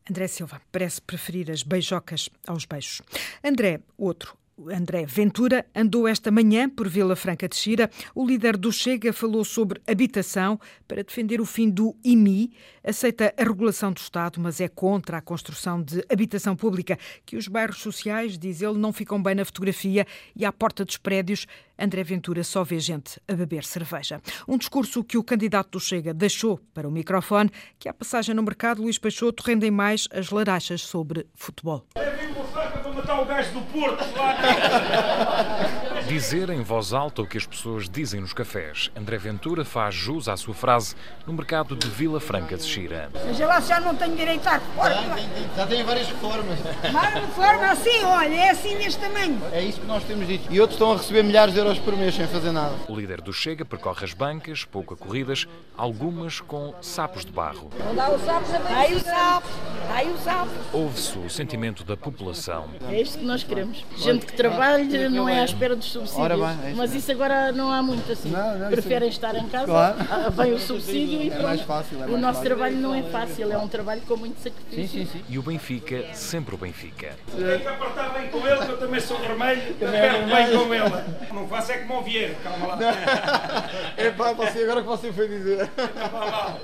André 0.10 0.28
Silva 0.28 0.62
parece 0.72 1.02
preferir 1.02 1.50
as 1.50 1.64
beijocas 1.64 2.30
aos 2.46 2.66
beijos. 2.66 3.02
André, 3.44 3.82
outro, 3.98 4.38
André 4.66 5.06
Ventura 5.06 5.66
andou 5.76 6.08
esta 6.08 6.32
manhã 6.32 6.68
por 6.68 6.90
Vila 6.90 7.16
Franca 7.16 7.48
de 7.48 7.56
Xira. 7.56 7.92
O 8.16 8.26
líder 8.26 8.58
do 8.58 8.72
Chega 8.72 9.14
falou 9.14 9.46
sobre 9.46 9.80
habitação 9.88 10.60
para 10.88 11.04
defender 11.04 11.40
o 11.40 11.46
fim 11.46 11.70
do 11.70 11.96
IMI. 12.04 12.52
Aceita 12.84 13.34
a 13.38 13.44
regulação 13.44 13.92
do 13.92 14.00
Estado, 14.00 14.40
mas 14.42 14.60
é 14.60 14.68
contra 14.68 15.18
a 15.18 15.22
construção 15.22 15.82
de 15.82 16.04
habitação 16.12 16.56
pública, 16.56 16.98
que 17.24 17.38
os 17.38 17.48
bairros 17.48 17.78
sociais, 17.78 18.38
diz 18.38 18.62
ele, 18.62 18.80
não 18.80 18.92
ficam 18.92 19.22
bem 19.22 19.36
na 19.36 19.46
fotografia 19.46 20.08
e 20.36 20.44
à 20.44 20.52
porta 20.52 20.84
dos 20.84 20.98
prédios 20.98 21.46
André 21.78 22.04
Ventura 22.04 22.44
só 22.44 22.64
vê 22.64 22.80
gente 22.80 23.22
a 23.28 23.34
beber 23.34 23.64
cerveja. 23.64 24.20
Um 24.48 24.58
discurso 24.58 25.04
que 25.04 25.18
o 25.18 25.24
candidato 25.24 25.72
do 25.72 25.80
Chega 25.80 26.14
deixou 26.14 26.60
para 26.74 26.88
o 26.88 26.92
microfone, 26.92 27.52
que 27.78 27.88
à 27.88 27.94
passagem 27.94 28.34
no 28.34 28.42
mercado, 28.42 28.82
Luís 28.82 28.98
Peixoto 28.98 29.44
rendem 29.46 29.70
mais 29.70 30.08
as 30.12 30.32
larachas 30.32 30.82
sobre 30.82 31.28
futebol. 31.36 31.86
Matar 33.08 33.22
o 33.22 33.26
gajo 33.26 33.52
do 33.52 33.62
Porto 33.62 34.04
Dizer 36.08 36.50
em 36.50 36.62
voz 36.62 36.94
alta 36.94 37.22
o 37.22 37.28
que 37.28 37.38
as 37.38 37.46
pessoas 37.46 37.90
dizem 37.90 38.22
nos 38.22 38.32
cafés. 38.32 38.90
André 38.96 39.18
Ventura 39.18 39.66
faz 39.66 39.94
jus 39.94 40.30
à 40.30 40.38
sua 40.38 40.54
frase 40.54 40.96
no 41.26 41.34
mercado 41.34 41.76
de 41.76 41.86
Vila 41.90 42.22
Franca 42.22 42.56
de 42.56 42.64
Xira. 42.64 43.10
Mas 43.14 43.38
lá 43.38 43.60
já 43.60 43.82
não 43.82 43.94
tenho 43.94 44.16
direito 44.16 44.48
à 44.48 44.54
reforma. 44.54 45.18
Já 45.58 45.68
tem 45.68 45.84
várias 45.84 46.08
reformas. 46.08 46.60
Mas 46.94 47.14
reforma 47.14 47.72
assim, 47.72 48.04
olha, 48.06 48.34
é 48.34 48.50
assim 48.52 48.78
deste 48.78 49.02
tamanho. 49.02 49.38
É 49.52 49.62
isso 49.62 49.82
que 49.82 49.86
nós 49.86 50.02
temos 50.06 50.26
dito. 50.26 50.48
E 50.50 50.62
outros 50.62 50.76
estão 50.76 50.94
a 50.94 50.98
receber 50.98 51.24
milhares 51.24 51.54
de 51.54 51.60
euros 51.60 51.78
por 51.78 51.94
mês 51.98 52.16
sem 52.16 52.26
fazer 52.26 52.54
nada. 52.54 52.74
O 52.88 52.96
líder 52.96 53.20
do 53.20 53.34
Chega 53.34 53.66
percorre 53.66 54.06
as 54.06 54.14
bancas, 54.14 54.64
pouco 54.64 54.94
a 54.94 54.98
corridas, 54.98 55.46
algumas 55.78 56.40
com 56.40 56.74
sapos 56.82 57.26
de 57.26 57.34
barro. 57.34 57.70
Dá 57.94 58.10
o 58.12 58.20
sapo, 58.20 58.46
aí 58.74 58.96
o 58.96 59.00
sapo, 59.02 59.48
aí 59.94 60.10
o 60.10 60.18
sapo. 60.20 60.52
Ouve-se 60.72 61.18
o 61.18 61.30
sentimento 61.30 61.84
da 61.84 61.98
população. 61.98 62.70
É 62.90 63.02
isto 63.02 63.20
que 63.20 63.26
nós 63.26 63.44
queremos. 63.44 63.84
Gente 63.98 64.26
que 64.26 64.34
trabalhe, 64.34 65.10
não 65.10 65.28
é 65.28 65.42
à 65.42 65.44
espera 65.44 65.76
dos 65.76 65.97
subsídios. 66.06 66.40
Bem, 66.40 66.72
é 66.72 66.76
Mas 66.76 66.94
isso 66.94 67.12
agora 67.12 67.52
não 67.52 67.72
há 67.72 67.82
muito 67.82 68.12
assim. 68.12 68.30
Não, 68.30 68.58
não, 68.58 68.70
Preferem 68.70 69.10
estar 69.10 69.36
em 69.36 69.48
casa, 69.48 69.66
claro. 69.66 69.96
Ah, 70.10 70.30
vem 70.30 70.54
o 70.54 70.60
subsídio 70.60 71.22
e 71.22 71.30
pronto. 71.30 71.42
É 71.42 71.48
mais 71.48 71.62
fácil, 71.62 71.96
é 71.96 72.00
mais 72.02 72.14
o 72.14 72.18
nosso 72.18 72.34
fácil. 72.36 72.50
trabalho 72.50 72.78
não 72.78 72.96
é 72.96 73.04
fácil, 73.04 73.52
é 73.52 73.58
um 73.58 73.68
trabalho 73.68 74.02
com 74.02 74.18
muito 74.18 74.40
sacrifício. 74.42 75.00
Sim, 75.00 75.06
sim, 75.06 75.20
sim. 75.20 75.26
E 75.30 75.40
o 75.40 75.42
Benfica, 75.42 76.14
sempre 76.14 76.56
o 76.56 76.58
Benfica. 76.58 77.16
Tem 77.36 77.60
que 77.60 77.68
apertar 77.68 78.14
bem 78.14 78.30
com 78.30 78.48
ele, 78.48 78.66
que 78.66 78.72
eu 78.72 78.78
também 78.78 79.00
sou 79.00 79.18
vermelho, 79.20 79.62
aperto 79.72 80.28
bem 80.28 80.58
com 80.58 80.74
ele. 80.74 81.34
Não 81.34 81.48
faço 81.48 81.72
é 81.72 81.78
como 81.80 82.00
o 82.00 82.04
Vieira, 82.04 82.36
calma 82.44 82.68
lá. 82.68 82.80
é 83.98 84.12
pá, 84.12 84.34
você, 84.34 84.64
agora 84.64 84.82
que 84.82 84.88
você 84.88 85.12
foi 85.12 85.28
dizer. 85.28 85.70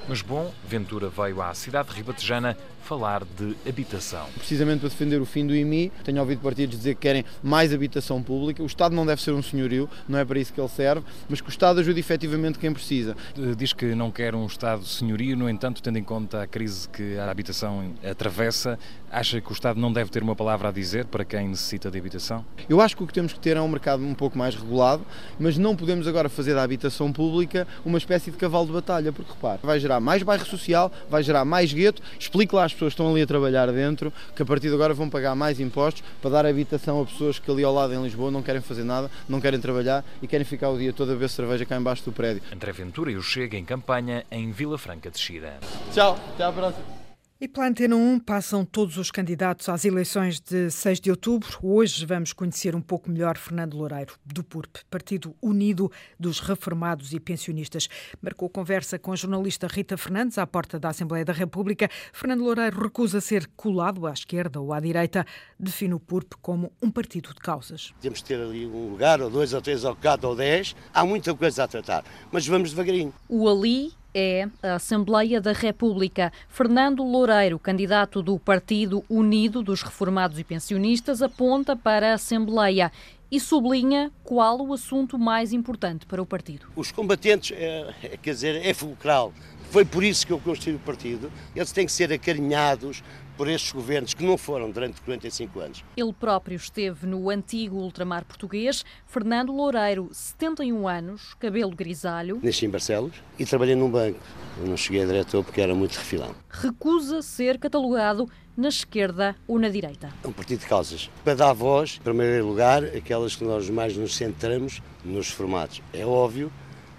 Mas 0.08 0.22
bom, 0.22 0.52
Ventura 0.68 1.10
veio 1.10 1.42
à 1.42 1.54
cidade 1.54 1.90
ribatejana 1.94 2.58
falar 2.84 3.24
de 3.24 3.56
habitação. 3.68 4.28
Precisamente 4.38 4.82
para 4.82 4.90
defender 4.90 5.22
o 5.22 5.26
fim 5.26 5.48
do 5.48 5.56
IMI, 5.56 5.92
tenho 6.04 6.20
ouvido 6.20 6.42
partidos 6.42 6.78
dizer 6.78 6.96
que 6.96 7.02
querem 7.02 7.26
mais 7.42 7.74
habitação 7.74 8.22
pública. 8.22 8.62
O 8.62 8.66
Estado 8.66 8.94
não 8.94 9.06
deve 9.06 9.13
ser 9.22 9.32
um 9.32 9.42
senhorio, 9.42 9.90
não 10.08 10.20
é 10.20 10.26
para 10.26 10.40
isso 10.40 10.54
que 10.54 10.60
ele 10.60 10.70
serve, 10.70 11.06
mas 11.30 11.42
que 11.42 11.48
o 11.48 11.52
Estado 11.52 11.80
ajude 11.80 12.00
efetivamente 12.00 12.60
quem 12.60 12.74
precisa. 12.74 13.16
Diz 13.58 13.74
que 13.74 13.94
não 13.96 14.12
quer 14.12 14.36
um 14.36 14.46
Estado 14.46 14.86
senhorio, 14.86 15.36
no 15.36 15.50
entanto, 15.50 15.82
tendo 15.82 15.98
em 15.98 16.04
conta 16.04 16.44
a 16.44 16.48
crise 16.48 16.88
que 16.90 17.18
a 17.18 17.30
habitação 17.30 17.94
atravessa, 18.10 18.78
acha 19.14 19.40
que 19.40 19.52
o 19.52 19.54
Estado 19.54 19.80
não 19.80 19.94
deve 19.94 20.10
ter 20.10 20.24
uma 20.24 20.36
palavra 20.36 20.70
a 20.70 20.72
dizer 20.72 21.06
para 21.06 21.24
quem 21.24 21.48
necessita 21.48 21.92
de 21.92 21.98
habitação? 21.98 22.44
Eu 22.68 22.82
acho 22.82 22.98
que 22.98 23.04
o 23.04 23.08
que 23.08 23.14
temos 23.14 23.32
que 23.32 23.40
ter 23.40 23.56
é 23.56 23.62
um 23.62 23.68
mercado 23.68 24.04
um 24.04 24.16
pouco 24.16 24.38
mais 24.38 24.56
regulado, 24.56 25.06
mas 25.40 25.58
não 25.58 25.76
podemos 25.76 26.08
agora 26.08 26.28
fazer 26.28 26.56
da 26.56 26.64
habitação 26.64 27.14
pública 27.14 27.68
uma 27.86 28.00
espécie 28.00 28.32
de 28.32 28.38
cavalo 28.38 28.66
de 28.66 28.74
batalha, 28.74 29.14
porque 29.14 29.32
repare, 29.32 29.60
vai 29.62 29.80
gerar 29.80 30.00
mais 30.00 30.24
bairro 30.24 30.46
social, 30.46 30.92
vai 31.10 31.22
gerar 31.22 31.46
mais 31.46 31.72
gueto, 31.72 32.02
explique 32.20 32.56
lá 32.56 32.66
às 32.66 32.74
pessoas 32.74 32.94
que 32.94 33.02
estão 33.02 33.12
ali 33.12 33.22
a 33.22 33.28
trabalhar 33.28 33.72
dentro 33.72 34.12
que 34.36 34.42
a 34.42 34.46
partir 34.46 34.70
de 34.70 34.74
agora 34.74 34.94
vão 34.94 35.10
pagar 35.10 35.36
mais 35.36 35.60
impostos 35.60 36.04
para 36.20 36.32
dar 36.32 36.46
habitação 36.46 37.02
a 37.02 37.06
pessoas 37.06 37.38
que 37.38 37.52
ali 37.52 37.64
ao 37.64 37.74
lado 37.74 37.94
em 37.94 38.02
Lisboa 38.02 38.32
não 38.32 38.42
querem 38.42 38.62
fazer 38.62 38.84
nada, 38.84 39.12
não 39.30 39.40
querem 39.40 39.60
trabalhar 39.60 40.04
e 40.22 40.28
querem 40.28 40.46
ficar 40.46 40.70
o 40.70 40.78
dia 40.78 40.92
todo 40.92 41.12
a 41.12 41.14
beber 41.14 41.30
cerveja 41.30 41.66
cá 41.66 41.78
embaixo 41.78 42.04
do 42.04 42.12
prédio. 42.12 42.42
André 42.52 42.72
Ventura 42.72 43.12
e 43.12 43.16
o 43.16 43.22
Chega 43.22 43.58
em 43.58 43.66
campanha 43.66 44.26
em 44.32 44.52
Vila 44.52 44.78
Franca 44.78 45.12
de 45.12 45.20
Xira. 45.20 45.60
Tchau, 45.94 46.18
até 46.34 46.44
à 46.44 46.52
próxima. 46.52 47.03
E 47.44 47.48
pela 47.50 47.68
Antena 47.68 47.94
1 47.94 48.20
passam 48.20 48.64
todos 48.64 48.96
os 48.96 49.12
candidatos 49.12 49.68
às 49.68 49.84
eleições 49.84 50.40
de 50.40 50.72
6 50.72 51.02
de 51.02 51.12
outubro. 51.12 51.60
Hoje 51.62 52.06
vamos 52.06 52.32
conhecer 52.32 52.74
um 52.74 52.80
pouco 52.80 53.12
melhor 53.12 53.38
Fernando 53.38 53.76
Loureiro, 53.76 54.14
do 54.26 54.42
PURP, 54.46 54.78
Partido 54.90 55.36
Unido 55.42 55.92
dos 56.18 56.40
Reformados 56.40 57.12
e 57.12 57.20
Pensionistas. 57.20 57.90
Marcou 58.22 58.50
conversa 58.50 58.98
com 58.98 59.12
a 59.12 59.16
jornalista 59.18 59.68
Rita 59.68 59.98
Fernandes 59.98 60.38
à 60.38 60.48
porta 60.48 60.80
da 60.80 60.88
Assembleia 60.88 61.26
da 61.26 61.34
República. 61.34 61.90
Fernando 62.14 62.46
Loureiro 62.46 62.82
recusa 62.82 63.20
ser 63.20 63.46
colado 63.58 64.08
à 64.08 64.14
esquerda 64.14 64.62
ou 64.62 64.72
à 64.72 64.80
direita. 64.80 65.26
Define 65.60 65.96
o 65.96 66.00
PURP 66.00 66.36
como 66.42 66.72
um 66.82 66.90
partido 66.90 67.34
de 67.34 67.42
causas. 67.42 67.94
Temos 68.00 68.22
que 68.22 68.28
ter 68.30 68.40
ali 68.40 68.66
um 68.66 68.92
lugar, 68.92 69.20
ou 69.20 69.30
dois, 69.30 69.54
ou 69.54 69.62
três, 69.62 69.84
ou 69.84 69.94
quatro, 69.98 70.30
ou 70.30 70.36
dez. 70.38 70.74
Há 70.94 71.06
muita 71.06 71.36
coisa 71.36 71.66
a 71.66 71.68
tratar, 71.68 72.06
mas 72.32 72.48
vamos 72.48 72.70
devagarinho. 72.70 73.14
O 73.28 73.50
Ali 73.50 73.92
é 74.14 74.48
a 74.62 74.76
Assembleia 74.76 75.42
da 75.42 75.52
República. 75.52 76.32
Fernando 76.48 77.04
Loureiro, 77.04 77.58
candidato 77.58 78.22
do 78.22 78.38
Partido 78.38 79.04
Unido 79.10 79.64
dos 79.64 79.82
Reformados 79.82 80.38
e 80.38 80.44
Pensionistas, 80.44 81.22
aponta 81.22 81.76
para 81.76 82.12
a 82.12 82.14
Assembleia 82.14 82.92
e 83.34 83.40
sublinha 83.40 84.12
qual 84.24 84.62
o 84.62 84.72
assunto 84.74 85.18
mais 85.18 85.52
importante 85.52 86.06
para 86.06 86.22
o 86.22 86.26
partido. 86.26 86.68
Os 86.76 86.92
combatentes, 86.92 87.52
é, 87.58 88.16
quer 88.22 88.32
dizer, 88.32 88.64
é 88.64 88.72
fulcral 88.76 89.34
Foi 89.72 89.84
por 89.84 90.04
isso 90.04 90.28
que 90.28 90.32
eu 90.32 90.40
construí 90.40 90.76
o 90.76 90.80
partido. 90.80 91.32
Eles 91.56 91.72
têm 91.72 91.88
que 91.88 91.92
ser 91.92 92.14
acarinhados 92.14 93.04
por 93.36 93.48
estes 93.48 93.72
governos 93.72 94.14
que 94.14 94.24
não 94.24 94.38
foram 94.38 94.70
durante 94.70 95.02
45 95.02 95.60
anos. 95.60 95.84
Ele 95.98 96.14
próprio 96.14 96.56
esteve 96.56 97.08
no 97.08 97.28
antigo 97.28 97.78
ultramar 97.78 98.24
português. 98.24 98.86
Fernando 99.08 99.52
Loureiro, 99.52 100.10
71 100.12 100.88
anos, 100.88 101.34
cabelo 101.40 101.76
grisalho. 101.76 102.40
Nasci 102.44 102.68
em 102.68 102.70
Barcelos 102.70 103.16
e 103.40 103.46
trabalhei 103.48 103.74
num 103.74 103.90
banco. 103.90 104.20
Eu 104.60 104.68
não 104.68 104.78
cheguei 104.78 105.02
a 105.02 105.06
diretor 105.08 105.44
porque 105.44 105.60
era 105.60 105.74
muito 105.74 105.96
refilão. 105.96 106.36
Recusa 106.52 107.24
ser 107.24 107.58
catalogado 107.58 108.30
na 108.56 108.70
esquerda 108.70 109.36
ou 109.48 109.60
na 109.60 109.70
direita. 109.70 110.10
É 110.24 110.28
um 110.28 110.34
partido 110.34 110.60
de 110.60 110.66
causas. 110.66 111.10
Para 111.24 111.36
dar 111.36 111.54
voz, 111.54 111.98
em 112.00 112.04
primeiro 112.04 112.48
lugar, 112.48 112.84
aquelas 112.84 113.36
que 113.36 113.44
nós 113.44 113.70
mais 113.70 113.96
nos 113.98 114.16
centramos 114.16 114.82
nos 115.04 115.30
formatos. 115.30 115.82
É 115.94 116.06
óbvio 116.06 116.52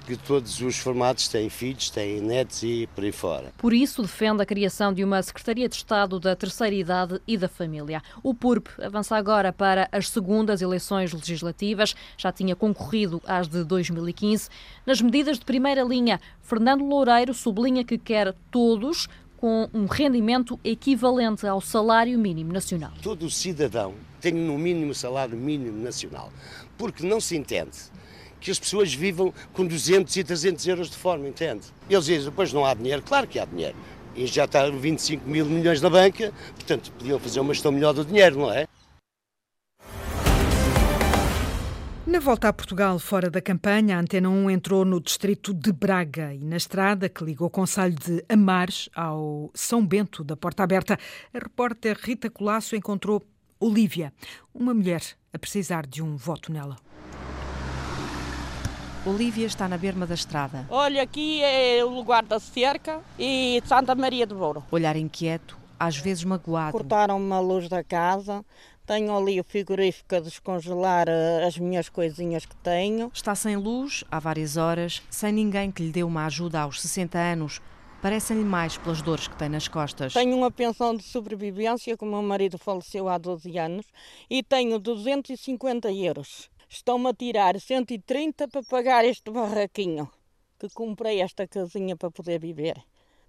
que 0.06 0.16
todos 0.16 0.60
os 0.60 0.76
formatos 0.76 1.28
têm 1.28 1.48
filhos, 1.48 1.88
têm 1.88 2.20
netos 2.20 2.62
e 2.62 2.86
por 2.94 3.04
aí 3.04 3.12
fora. 3.12 3.52
Por 3.56 3.72
isso 3.72 4.02
defende 4.02 4.42
a 4.42 4.46
criação 4.46 4.92
de 4.92 5.02
uma 5.02 5.22
Secretaria 5.22 5.68
de 5.68 5.76
Estado 5.76 6.20
da 6.20 6.36
Terceira 6.36 6.74
Idade 6.74 7.20
e 7.26 7.36
da 7.36 7.48
Família. 7.48 8.02
O 8.22 8.34
PURP 8.34 8.68
avança 8.82 9.16
agora 9.16 9.52
para 9.52 9.88
as 9.90 10.08
segundas 10.08 10.60
eleições 10.60 11.12
legislativas, 11.12 11.94
já 12.18 12.30
tinha 12.30 12.54
concorrido 12.54 13.22
às 13.26 13.48
de 13.48 13.64
2015. 13.64 14.48
Nas 14.84 15.00
medidas 15.00 15.38
de 15.38 15.44
primeira 15.44 15.82
linha, 15.82 16.20
Fernando 16.42 16.84
Loureiro 16.84 17.32
sublinha 17.32 17.84
que 17.84 17.96
quer 17.96 18.34
todos 18.50 19.08
com 19.44 19.68
um 19.74 19.84
rendimento 19.84 20.58
equivalente 20.64 21.46
ao 21.46 21.60
salário 21.60 22.18
mínimo 22.18 22.50
nacional. 22.50 22.92
Todo 23.02 23.28
cidadão 23.28 23.92
tem 24.18 24.32
no 24.32 24.56
mínimo 24.56 24.94
salário 24.94 25.36
mínimo 25.36 25.84
nacional, 25.84 26.32
porque 26.78 27.06
não 27.06 27.20
se 27.20 27.36
entende 27.36 27.76
que 28.40 28.50
as 28.50 28.58
pessoas 28.58 28.94
vivam 28.94 29.34
com 29.52 29.66
200 29.66 30.16
e 30.16 30.24
300 30.24 30.66
euros 30.66 30.90
de 30.90 30.96
forma, 30.96 31.28
entende? 31.28 31.66
Eles 31.90 32.06
dizem, 32.06 32.24
depois 32.24 32.54
não 32.54 32.64
há 32.64 32.72
dinheiro, 32.72 33.02
claro 33.02 33.26
que 33.26 33.38
há 33.38 33.44
dinheiro. 33.44 33.76
E 34.16 34.26
já 34.26 34.46
está 34.46 34.70
25 34.70 35.28
mil 35.28 35.44
milhões 35.44 35.82
na 35.82 35.90
banca, 35.90 36.32
portanto 36.54 36.90
podiam 36.92 37.18
fazer 37.18 37.40
uma 37.40 37.52
gestão 37.52 37.70
melhor 37.70 37.92
do 37.92 38.02
dinheiro, 38.02 38.38
não 38.38 38.50
é? 38.50 38.66
Na 42.14 42.20
volta 42.20 42.48
a 42.48 42.52
Portugal, 42.52 42.96
fora 43.00 43.28
da 43.28 43.40
campanha, 43.40 43.96
a 43.96 44.00
Antena 44.00 44.30
1 44.30 44.48
entrou 44.48 44.84
no 44.84 45.00
distrito 45.00 45.52
de 45.52 45.72
Braga 45.72 46.32
e 46.32 46.44
na 46.44 46.56
estrada 46.56 47.08
que 47.08 47.24
liga 47.24 47.44
o 47.44 47.50
Conselho 47.50 47.96
de 47.96 48.24
Amares 48.28 48.88
ao 48.94 49.50
São 49.52 49.84
Bento 49.84 50.22
da 50.22 50.36
Porta 50.36 50.62
Aberta, 50.62 50.96
a 51.34 51.38
repórter 51.40 51.98
Rita 52.00 52.30
Colasso 52.30 52.76
encontrou 52.76 53.20
Olívia, 53.58 54.12
uma 54.54 54.72
mulher 54.72 55.02
a 55.32 55.38
precisar 55.40 55.88
de 55.88 56.04
um 56.04 56.16
voto 56.16 56.52
nela. 56.52 56.76
Olívia 59.04 59.46
está 59.46 59.66
na 59.66 59.76
berma 59.76 60.06
da 60.06 60.14
estrada. 60.14 60.66
Olha, 60.70 61.02
aqui 61.02 61.42
é 61.42 61.84
o 61.84 61.88
lugar 61.88 62.22
da 62.22 62.38
cerca 62.38 63.00
e 63.18 63.60
Santa 63.66 63.92
Maria 63.96 64.24
de 64.24 64.34
Bouro. 64.34 64.62
Olhar 64.70 64.94
inquieto, 64.94 65.58
às 65.76 65.96
vezes 65.96 66.22
magoado. 66.22 66.70
Cortaram-me 66.70 67.32
a 67.32 67.40
luz 67.40 67.68
da 67.68 67.82
casa, 67.82 68.44
tenho 68.86 69.16
ali 69.16 69.40
o 69.40 69.44
frigorífico 69.44 70.14
a 70.14 70.20
descongelar 70.20 71.08
eh, 71.08 71.44
as 71.46 71.56
minhas 71.58 71.88
coisinhas 71.88 72.44
que 72.44 72.56
tenho. 72.56 73.10
Está 73.12 73.34
sem 73.34 73.56
luz 73.56 74.04
há 74.10 74.18
várias 74.18 74.56
horas, 74.56 75.02
sem 75.10 75.32
ninguém 75.32 75.70
que 75.70 75.82
lhe 75.82 75.90
dê 75.90 76.02
uma 76.02 76.26
ajuda 76.26 76.60
aos 76.60 76.80
60 76.80 77.18
anos. 77.18 77.60
Parecem-lhe 78.02 78.44
mais 78.44 78.76
pelas 78.76 79.00
dores 79.00 79.26
que 79.26 79.36
tem 79.36 79.48
nas 79.48 79.66
costas. 79.66 80.12
Tenho 80.12 80.36
uma 80.36 80.50
pensão 80.50 80.94
de 80.94 81.02
sobrevivência, 81.02 81.96
que 81.96 82.04
o 82.04 82.06
meu 82.06 82.22
marido 82.22 82.58
faleceu 82.58 83.08
há 83.08 83.16
12 83.16 83.58
anos, 83.58 83.86
e 84.28 84.42
tenho 84.42 84.78
250 84.78 85.90
euros. 85.90 86.50
Estão-me 86.68 87.08
a 87.08 87.14
tirar 87.14 87.58
130 87.58 88.48
para 88.48 88.62
pagar 88.62 89.04
este 89.06 89.30
barraquinho, 89.30 90.10
que 90.58 90.68
comprei 90.68 91.22
esta 91.22 91.48
casinha 91.48 91.96
para 91.96 92.10
poder 92.10 92.38
viver, 92.38 92.76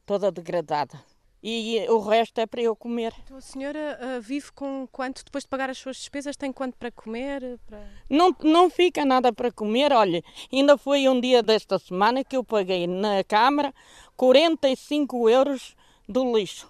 toda 0.06 0.30
degradada. 0.30 1.00
E 1.47 1.86
o 1.89 1.99
resto 1.99 2.41
é 2.41 2.47
para 2.47 2.60
eu 2.60 2.75
comer. 2.75 3.13
Então 3.23 3.38
a 3.38 3.41
senhora 3.41 3.99
uh, 4.01 4.19
vive 4.19 4.51
com 4.51 4.88
quanto? 4.91 5.23
Depois 5.23 5.43
de 5.43 5.47
pagar 5.47 5.69
as 5.69 5.77
suas 5.77 5.97
despesas, 5.97 6.36
tem 6.36 6.51
quanto 6.51 6.75
para 6.75 6.89
comer? 6.89 7.60
Para... 7.67 7.84
Não, 8.10 8.36
não 8.41 8.67
fica 8.67 9.05
nada 9.05 9.31
para 9.31 9.51
comer. 9.51 9.93
Olha, 9.93 10.23
ainda 10.51 10.75
foi 10.75 11.08
um 11.08 11.21
dia 11.21 11.43
desta 11.43 11.77
semana 11.77 12.23
que 12.23 12.36
eu 12.36 12.43
paguei 12.43 12.88
na 12.88 13.23
Câmara 13.23 13.71
45 14.17 15.29
euros 15.29 15.75
do 16.10 16.36
lixo. 16.36 16.67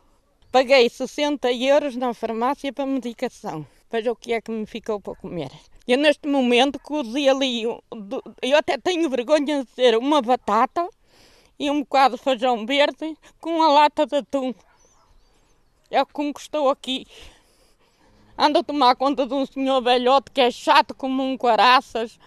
Paguei 0.51 0.89
60 0.89 1.53
euros 1.53 1.95
na 1.95 2.13
farmácia 2.13 2.73
para 2.73 2.85
medicação. 2.85 3.65
Veja 3.89 4.11
o 4.11 4.15
que 4.15 4.33
é 4.33 4.41
que 4.41 4.51
me 4.51 4.65
ficou 4.65 4.99
para 4.99 5.15
comer. 5.15 5.51
Eu 5.87 5.97
neste 5.97 6.27
momento 6.27 6.79
cozi 6.79 7.29
ali, 7.29 7.63
eu 7.63 8.57
até 8.57 8.77
tenho 8.77 9.09
vergonha 9.09 9.63
de 9.63 9.69
dizer, 9.69 9.97
uma 9.97 10.21
batata 10.21 10.85
e 11.59 11.69
um 11.71 11.79
bocado 11.81 12.15
de 12.17 12.23
feijão 12.23 12.65
verde 12.65 13.17
com 13.39 13.57
uma 13.57 13.69
lata 13.69 14.05
de 14.05 14.17
atum. 14.17 14.53
É 15.89 16.01
o 16.01 16.05
que 16.05 16.21
me 16.21 16.33
custou 16.33 16.69
aqui. 16.69 17.05
Ando 18.37 18.59
a 18.59 18.63
tomar 18.63 18.95
conta 18.95 19.25
de 19.25 19.33
um 19.33 19.45
senhor 19.45 19.81
velhote 19.81 20.31
que 20.31 20.41
é 20.41 20.51
chato 20.51 20.93
como 20.93 21.23
um 21.23 21.37
caraças 21.37 22.19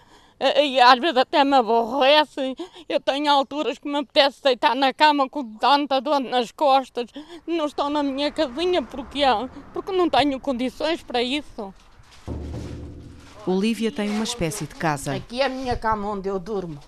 e 0.62 0.80
às 0.80 0.98
vezes 0.98 1.16
até 1.16 1.44
me 1.44 1.56
aborrece. 1.56 2.56
Eu 2.88 3.00
tenho 3.00 3.30
alturas 3.30 3.78
que 3.78 3.88
me 3.88 3.98
apetece 3.98 4.42
deitar 4.42 4.74
na 4.74 4.92
cama 4.92 5.28
com 5.28 5.56
tanta 5.56 6.00
dor 6.00 6.20
nas 6.20 6.52
costas. 6.52 7.10
Não 7.46 7.66
estou 7.66 7.90
na 7.90 8.02
minha 8.02 8.30
casinha 8.30 8.82
porque, 8.82 9.20
porque 9.72 9.92
não 9.92 10.08
tenho 10.08 10.38
condições 10.38 11.02
para 11.02 11.22
isso. 11.22 11.74
Olívia 13.46 13.90
tem 13.90 14.10
uma 14.10 14.24
espécie 14.24 14.66
de 14.66 14.74
casa. 14.74 15.14
Aqui 15.14 15.40
é 15.40 15.46
a 15.46 15.48
minha 15.48 15.76
cama 15.76 16.08
onde 16.08 16.28
eu 16.28 16.38
durmo. 16.38 16.78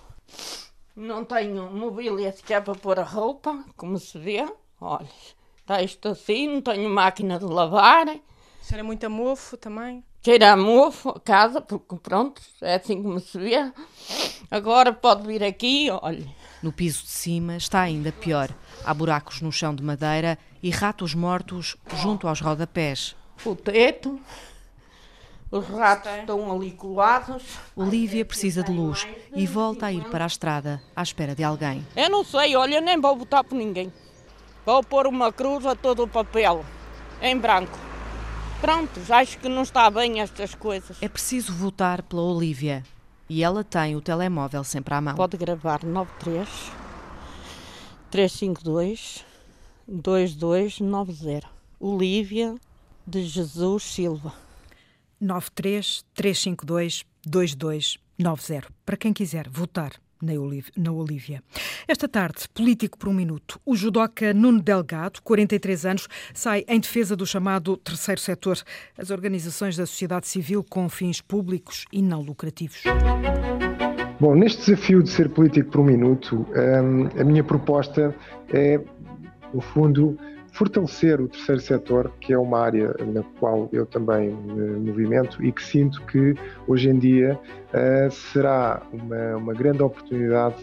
Não 1.01 1.25
tenho 1.25 1.71
mobília 1.71 2.31
sequer 2.31 2.63
para 2.63 2.75
pôr 2.75 2.99
a 2.99 3.03
roupa, 3.03 3.65
como 3.75 3.97
se 3.97 4.19
vê. 4.19 4.47
Olha, 4.79 5.07
está 5.57 5.81
isto 5.81 6.09
assim, 6.09 6.47
não 6.47 6.61
tenho 6.61 6.87
máquina 6.87 7.39
de 7.39 7.45
lavar. 7.45 8.05
Cheira 8.61 8.83
muito 8.83 9.03
a 9.03 9.09
mofo 9.09 9.57
também? 9.57 10.03
Cheira 10.23 10.51
a 10.51 10.55
mofo 10.55 11.09
a 11.09 11.19
casa, 11.19 11.59
porque 11.59 11.95
pronto, 11.95 12.39
é 12.61 12.75
assim 12.75 13.01
como 13.01 13.19
se 13.19 13.35
vê. 13.39 13.73
Agora 14.51 14.93
pode 14.93 15.25
vir 15.25 15.43
aqui, 15.43 15.89
olha. 15.89 16.23
No 16.61 16.71
piso 16.71 17.01
de 17.01 17.09
cima 17.09 17.57
está 17.57 17.81
ainda 17.81 18.11
pior. 18.11 18.51
Há 18.85 18.93
buracos 18.93 19.41
no 19.41 19.51
chão 19.51 19.73
de 19.73 19.81
madeira 19.81 20.37
e 20.61 20.69
ratos 20.69 21.15
mortos 21.15 21.77
junto 21.95 22.27
aos 22.27 22.41
rodapés. 22.41 23.15
O 23.43 23.55
teto, 23.55 24.19
os 25.51 25.67
ratos 25.67 26.09
estão 26.19 26.49
ali 26.51 26.71
colados. 26.71 27.43
Olívia 27.75 28.23
precisa 28.23 28.63
de 28.63 28.71
luz 28.71 29.05
e 29.35 29.45
volta 29.45 29.87
a 29.87 29.91
ir 29.91 30.05
para 30.05 30.23
a 30.23 30.27
estrada 30.27 30.81
à 30.95 31.03
espera 31.03 31.35
de 31.35 31.43
alguém. 31.43 31.85
Eu 31.95 32.09
não 32.09 32.23
sei, 32.23 32.55
olha, 32.55 32.79
nem 32.79 32.99
vou 32.99 33.17
votar 33.17 33.43
por 33.43 33.55
ninguém. 33.55 33.91
Vou 34.65 34.81
pôr 34.81 35.07
uma 35.07 35.31
cruz 35.31 35.65
a 35.65 35.75
todo 35.75 36.03
o 36.03 36.07
papel, 36.07 36.63
em 37.21 37.37
branco. 37.37 37.77
Pronto, 38.61 39.01
acho 39.09 39.39
que 39.39 39.49
não 39.49 39.63
está 39.63 39.89
bem 39.89 40.21
estas 40.21 40.55
coisas. 40.55 40.97
É 41.01 41.09
preciso 41.09 41.51
votar 41.53 42.01
pela 42.03 42.21
Olívia. 42.21 42.83
E 43.27 43.43
ela 43.43 43.63
tem 43.63 43.95
o 43.95 44.01
telemóvel 44.01 44.63
sempre 44.63 44.93
à 44.93 45.01
mão. 45.01 45.15
Pode 45.15 45.35
gravar 45.35 45.83
93 45.83 46.47
352 48.09 49.25
2290. 49.87 51.47
Olívia 51.79 52.55
de 53.07 53.23
Jesus 53.23 53.83
Silva. 53.83 54.33
93 55.21 56.03
352 56.15 57.05
2290. 57.25 58.67
Para 58.85 58.97
quem 58.97 59.13
quiser 59.13 59.47
votar 59.47 59.93
na 60.77 60.91
Olívia. 60.91 61.41
Esta 61.87 62.07
tarde, 62.07 62.47
político 62.53 62.97
por 62.97 63.09
um 63.09 63.13
minuto. 63.13 63.59
O 63.65 63.75
judoca 63.75 64.33
Nuno 64.33 64.61
Delgado, 64.61 65.21
43 65.23 65.85
anos, 65.85 66.07
sai 66.33 66.63
em 66.67 66.79
defesa 66.79 67.15
do 67.15 67.25
chamado 67.25 67.75
terceiro 67.77 68.21
setor, 68.21 68.59
as 68.97 69.09
organizações 69.09 69.75
da 69.75 69.85
sociedade 69.85 70.27
civil 70.27 70.63
com 70.63 70.87
fins 70.89 71.21
públicos 71.21 71.85
e 71.91 72.01
não 72.01 72.21
lucrativos. 72.21 72.83
Bom, 74.19 74.35
neste 74.35 74.59
desafio 74.65 75.01
de 75.01 75.09
ser 75.09 75.29
político 75.29 75.71
por 75.71 75.81
um 75.81 75.85
minuto, 75.85 76.45
hum, 76.51 77.09
a 77.19 77.23
minha 77.23 77.43
proposta 77.43 78.15
é, 78.53 78.79
no 79.51 79.61
fundo, 79.61 80.15
fortalecer 80.51 81.19
o 81.19 81.27
terceiro 81.27 81.61
setor, 81.61 82.11
que 82.19 82.33
é 82.33 82.37
uma 82.37 82.59
área 82.59 82.93
na 83.13 83.23
qual 83.39 83.69
eu 83.71 83.85
também 83.85 84.29
me 84.29 84.91
movimento 84.91 85.43
e 85.43 85.51
que 85.51 85.63
sinto 85.63 86.01
que 86.05 86.35
hoje 86.67 86.89
em 86.89 86.99
dia 86.99 87.39
uh, 87.73 88.11
será 88.11 88.81
uma, 88.91 89.37
uma, 89.37 89.53
grande 89.53 89.81
oportunidade 89.81 90.55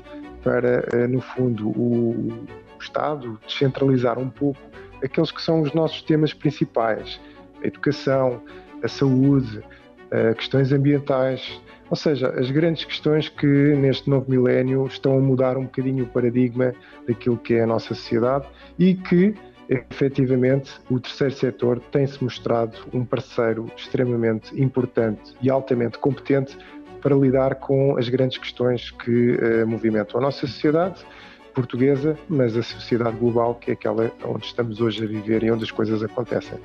para, 0.45 0.85
uh, 0.95 1.09
no 1.09 1.21
fundo, 1.21 1.69
o, 1.71 2.29
o 2.29 2.49
Estado 2.81 3.41
descentralizar 3.47 4.19
um 4.19 4.29
pouco 4.29 4.61
aqueles 5.03 5.31
que 5.31 5.43
são 5.43 5.63
os 5.63 5.73
nossos 5.73 6.03
temas 6.03 6.35
principais: 6.35 7.19
a 7.63 7.67
educação, 7.67 8.43
a 8.83 8.89
saúde, 8.89 9.59
uh, 9.59 10.35
questões 10.37 10.71
ambientais. 10.71 11.61
Ou 11.91 11.97
seja, 11.97 12.29
as 12.39 12.51
grandes 12.51 12.85
questões 12.85 13.31
que 13.31 13.47
neste 13.47 14.11
novo 14.11 14.31
milénio 14.31 14.87
estão 14.87 15.17
a 15.17 15.21
mudar 15.21 15.57
um 15.57 15.63
bocadinho 15.63 16.05
o 16.05 16.07
paradigma 16.07 16.75
daquilo 17.07 17.39
que 17.39 17.55
é 17.55 17.63
a 17.63 17.67
nossa 17.67 17.95
sociedade 17.95 18.47
e 18.79 18.95
que 18.95 19.35
efetivamente, 19.69 20.73
o 20.91 20.99
terceiro 20.99 21.35
setor 21.35 21.81
tem-se 21.93 22.23
mostrado 22.23 22.77
um 22.93 23.05
parceiro 23.05 23.71
extremamente 23.77 24.61
importante 24.61 25.35
e 25.43 25.51
altamente 25.51 25.99
competente 25.99 26.57
para 27.01 27.15
lidar 27.15 27.57
com 27.57 27.97
as 27.97 28.09
grandes 28.09 28.39
questões 28.39 28.91
que 28.91 29.35
uh, 29.35 29.67
movimentam 29.67 30.21
a 30.21 30.23
nossa 30.23 30.47
sociedade. 30.47 31.05
portuguesa, 31.55 32.17
mas 32.29 32.57
a 32.57 32.63
sociedade 32.63 33.17
global, 33.17 33.57
que 33.57 33.73
é 33.73 33.75
aquela 33.75 34.13
onde 34.25 34.47
estamos 34.47 34.81
hoje 34.81 35.03
a 35.03 35.07
viver 35.09 35.43
e 35.43 35.51
onde 35.51 35.65
as 35.65 35.73
coisas 35.73 36.01
acontecem. 36.05 36.57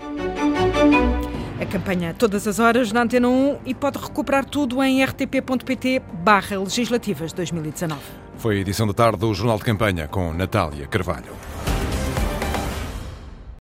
A 1.59 1.65
campanha 1.65 2.13
Todas 2.13 2.47
as 2.47 2.59
Horas 2.59 2.91
na 2.91 3.01
Antena 3.01 3.27
1 3.27 3.59
e 3.65 3.73
pode 3.73 3.97
recuperar 3.97 4.45
tudo 4.45 4.83
em 4.83 5.03
rtp.pt 5.03 6.01
barra 6.23 6.59
legislativas 6.59 7.33
2019. 7.33 8.01
Foi 8.37 8.57
a 8.57 8.59
edição 8.59 8.85
da 8.85 8.93
tarde 8.93 9.17
do 9.17 9.33
Jornal 9.33 9.57
de 9.57 9.63
Campanha 9.63 10.07
com 10.07 10.33
Natália 10.33 10.85
Carvalho. 10.85 11.52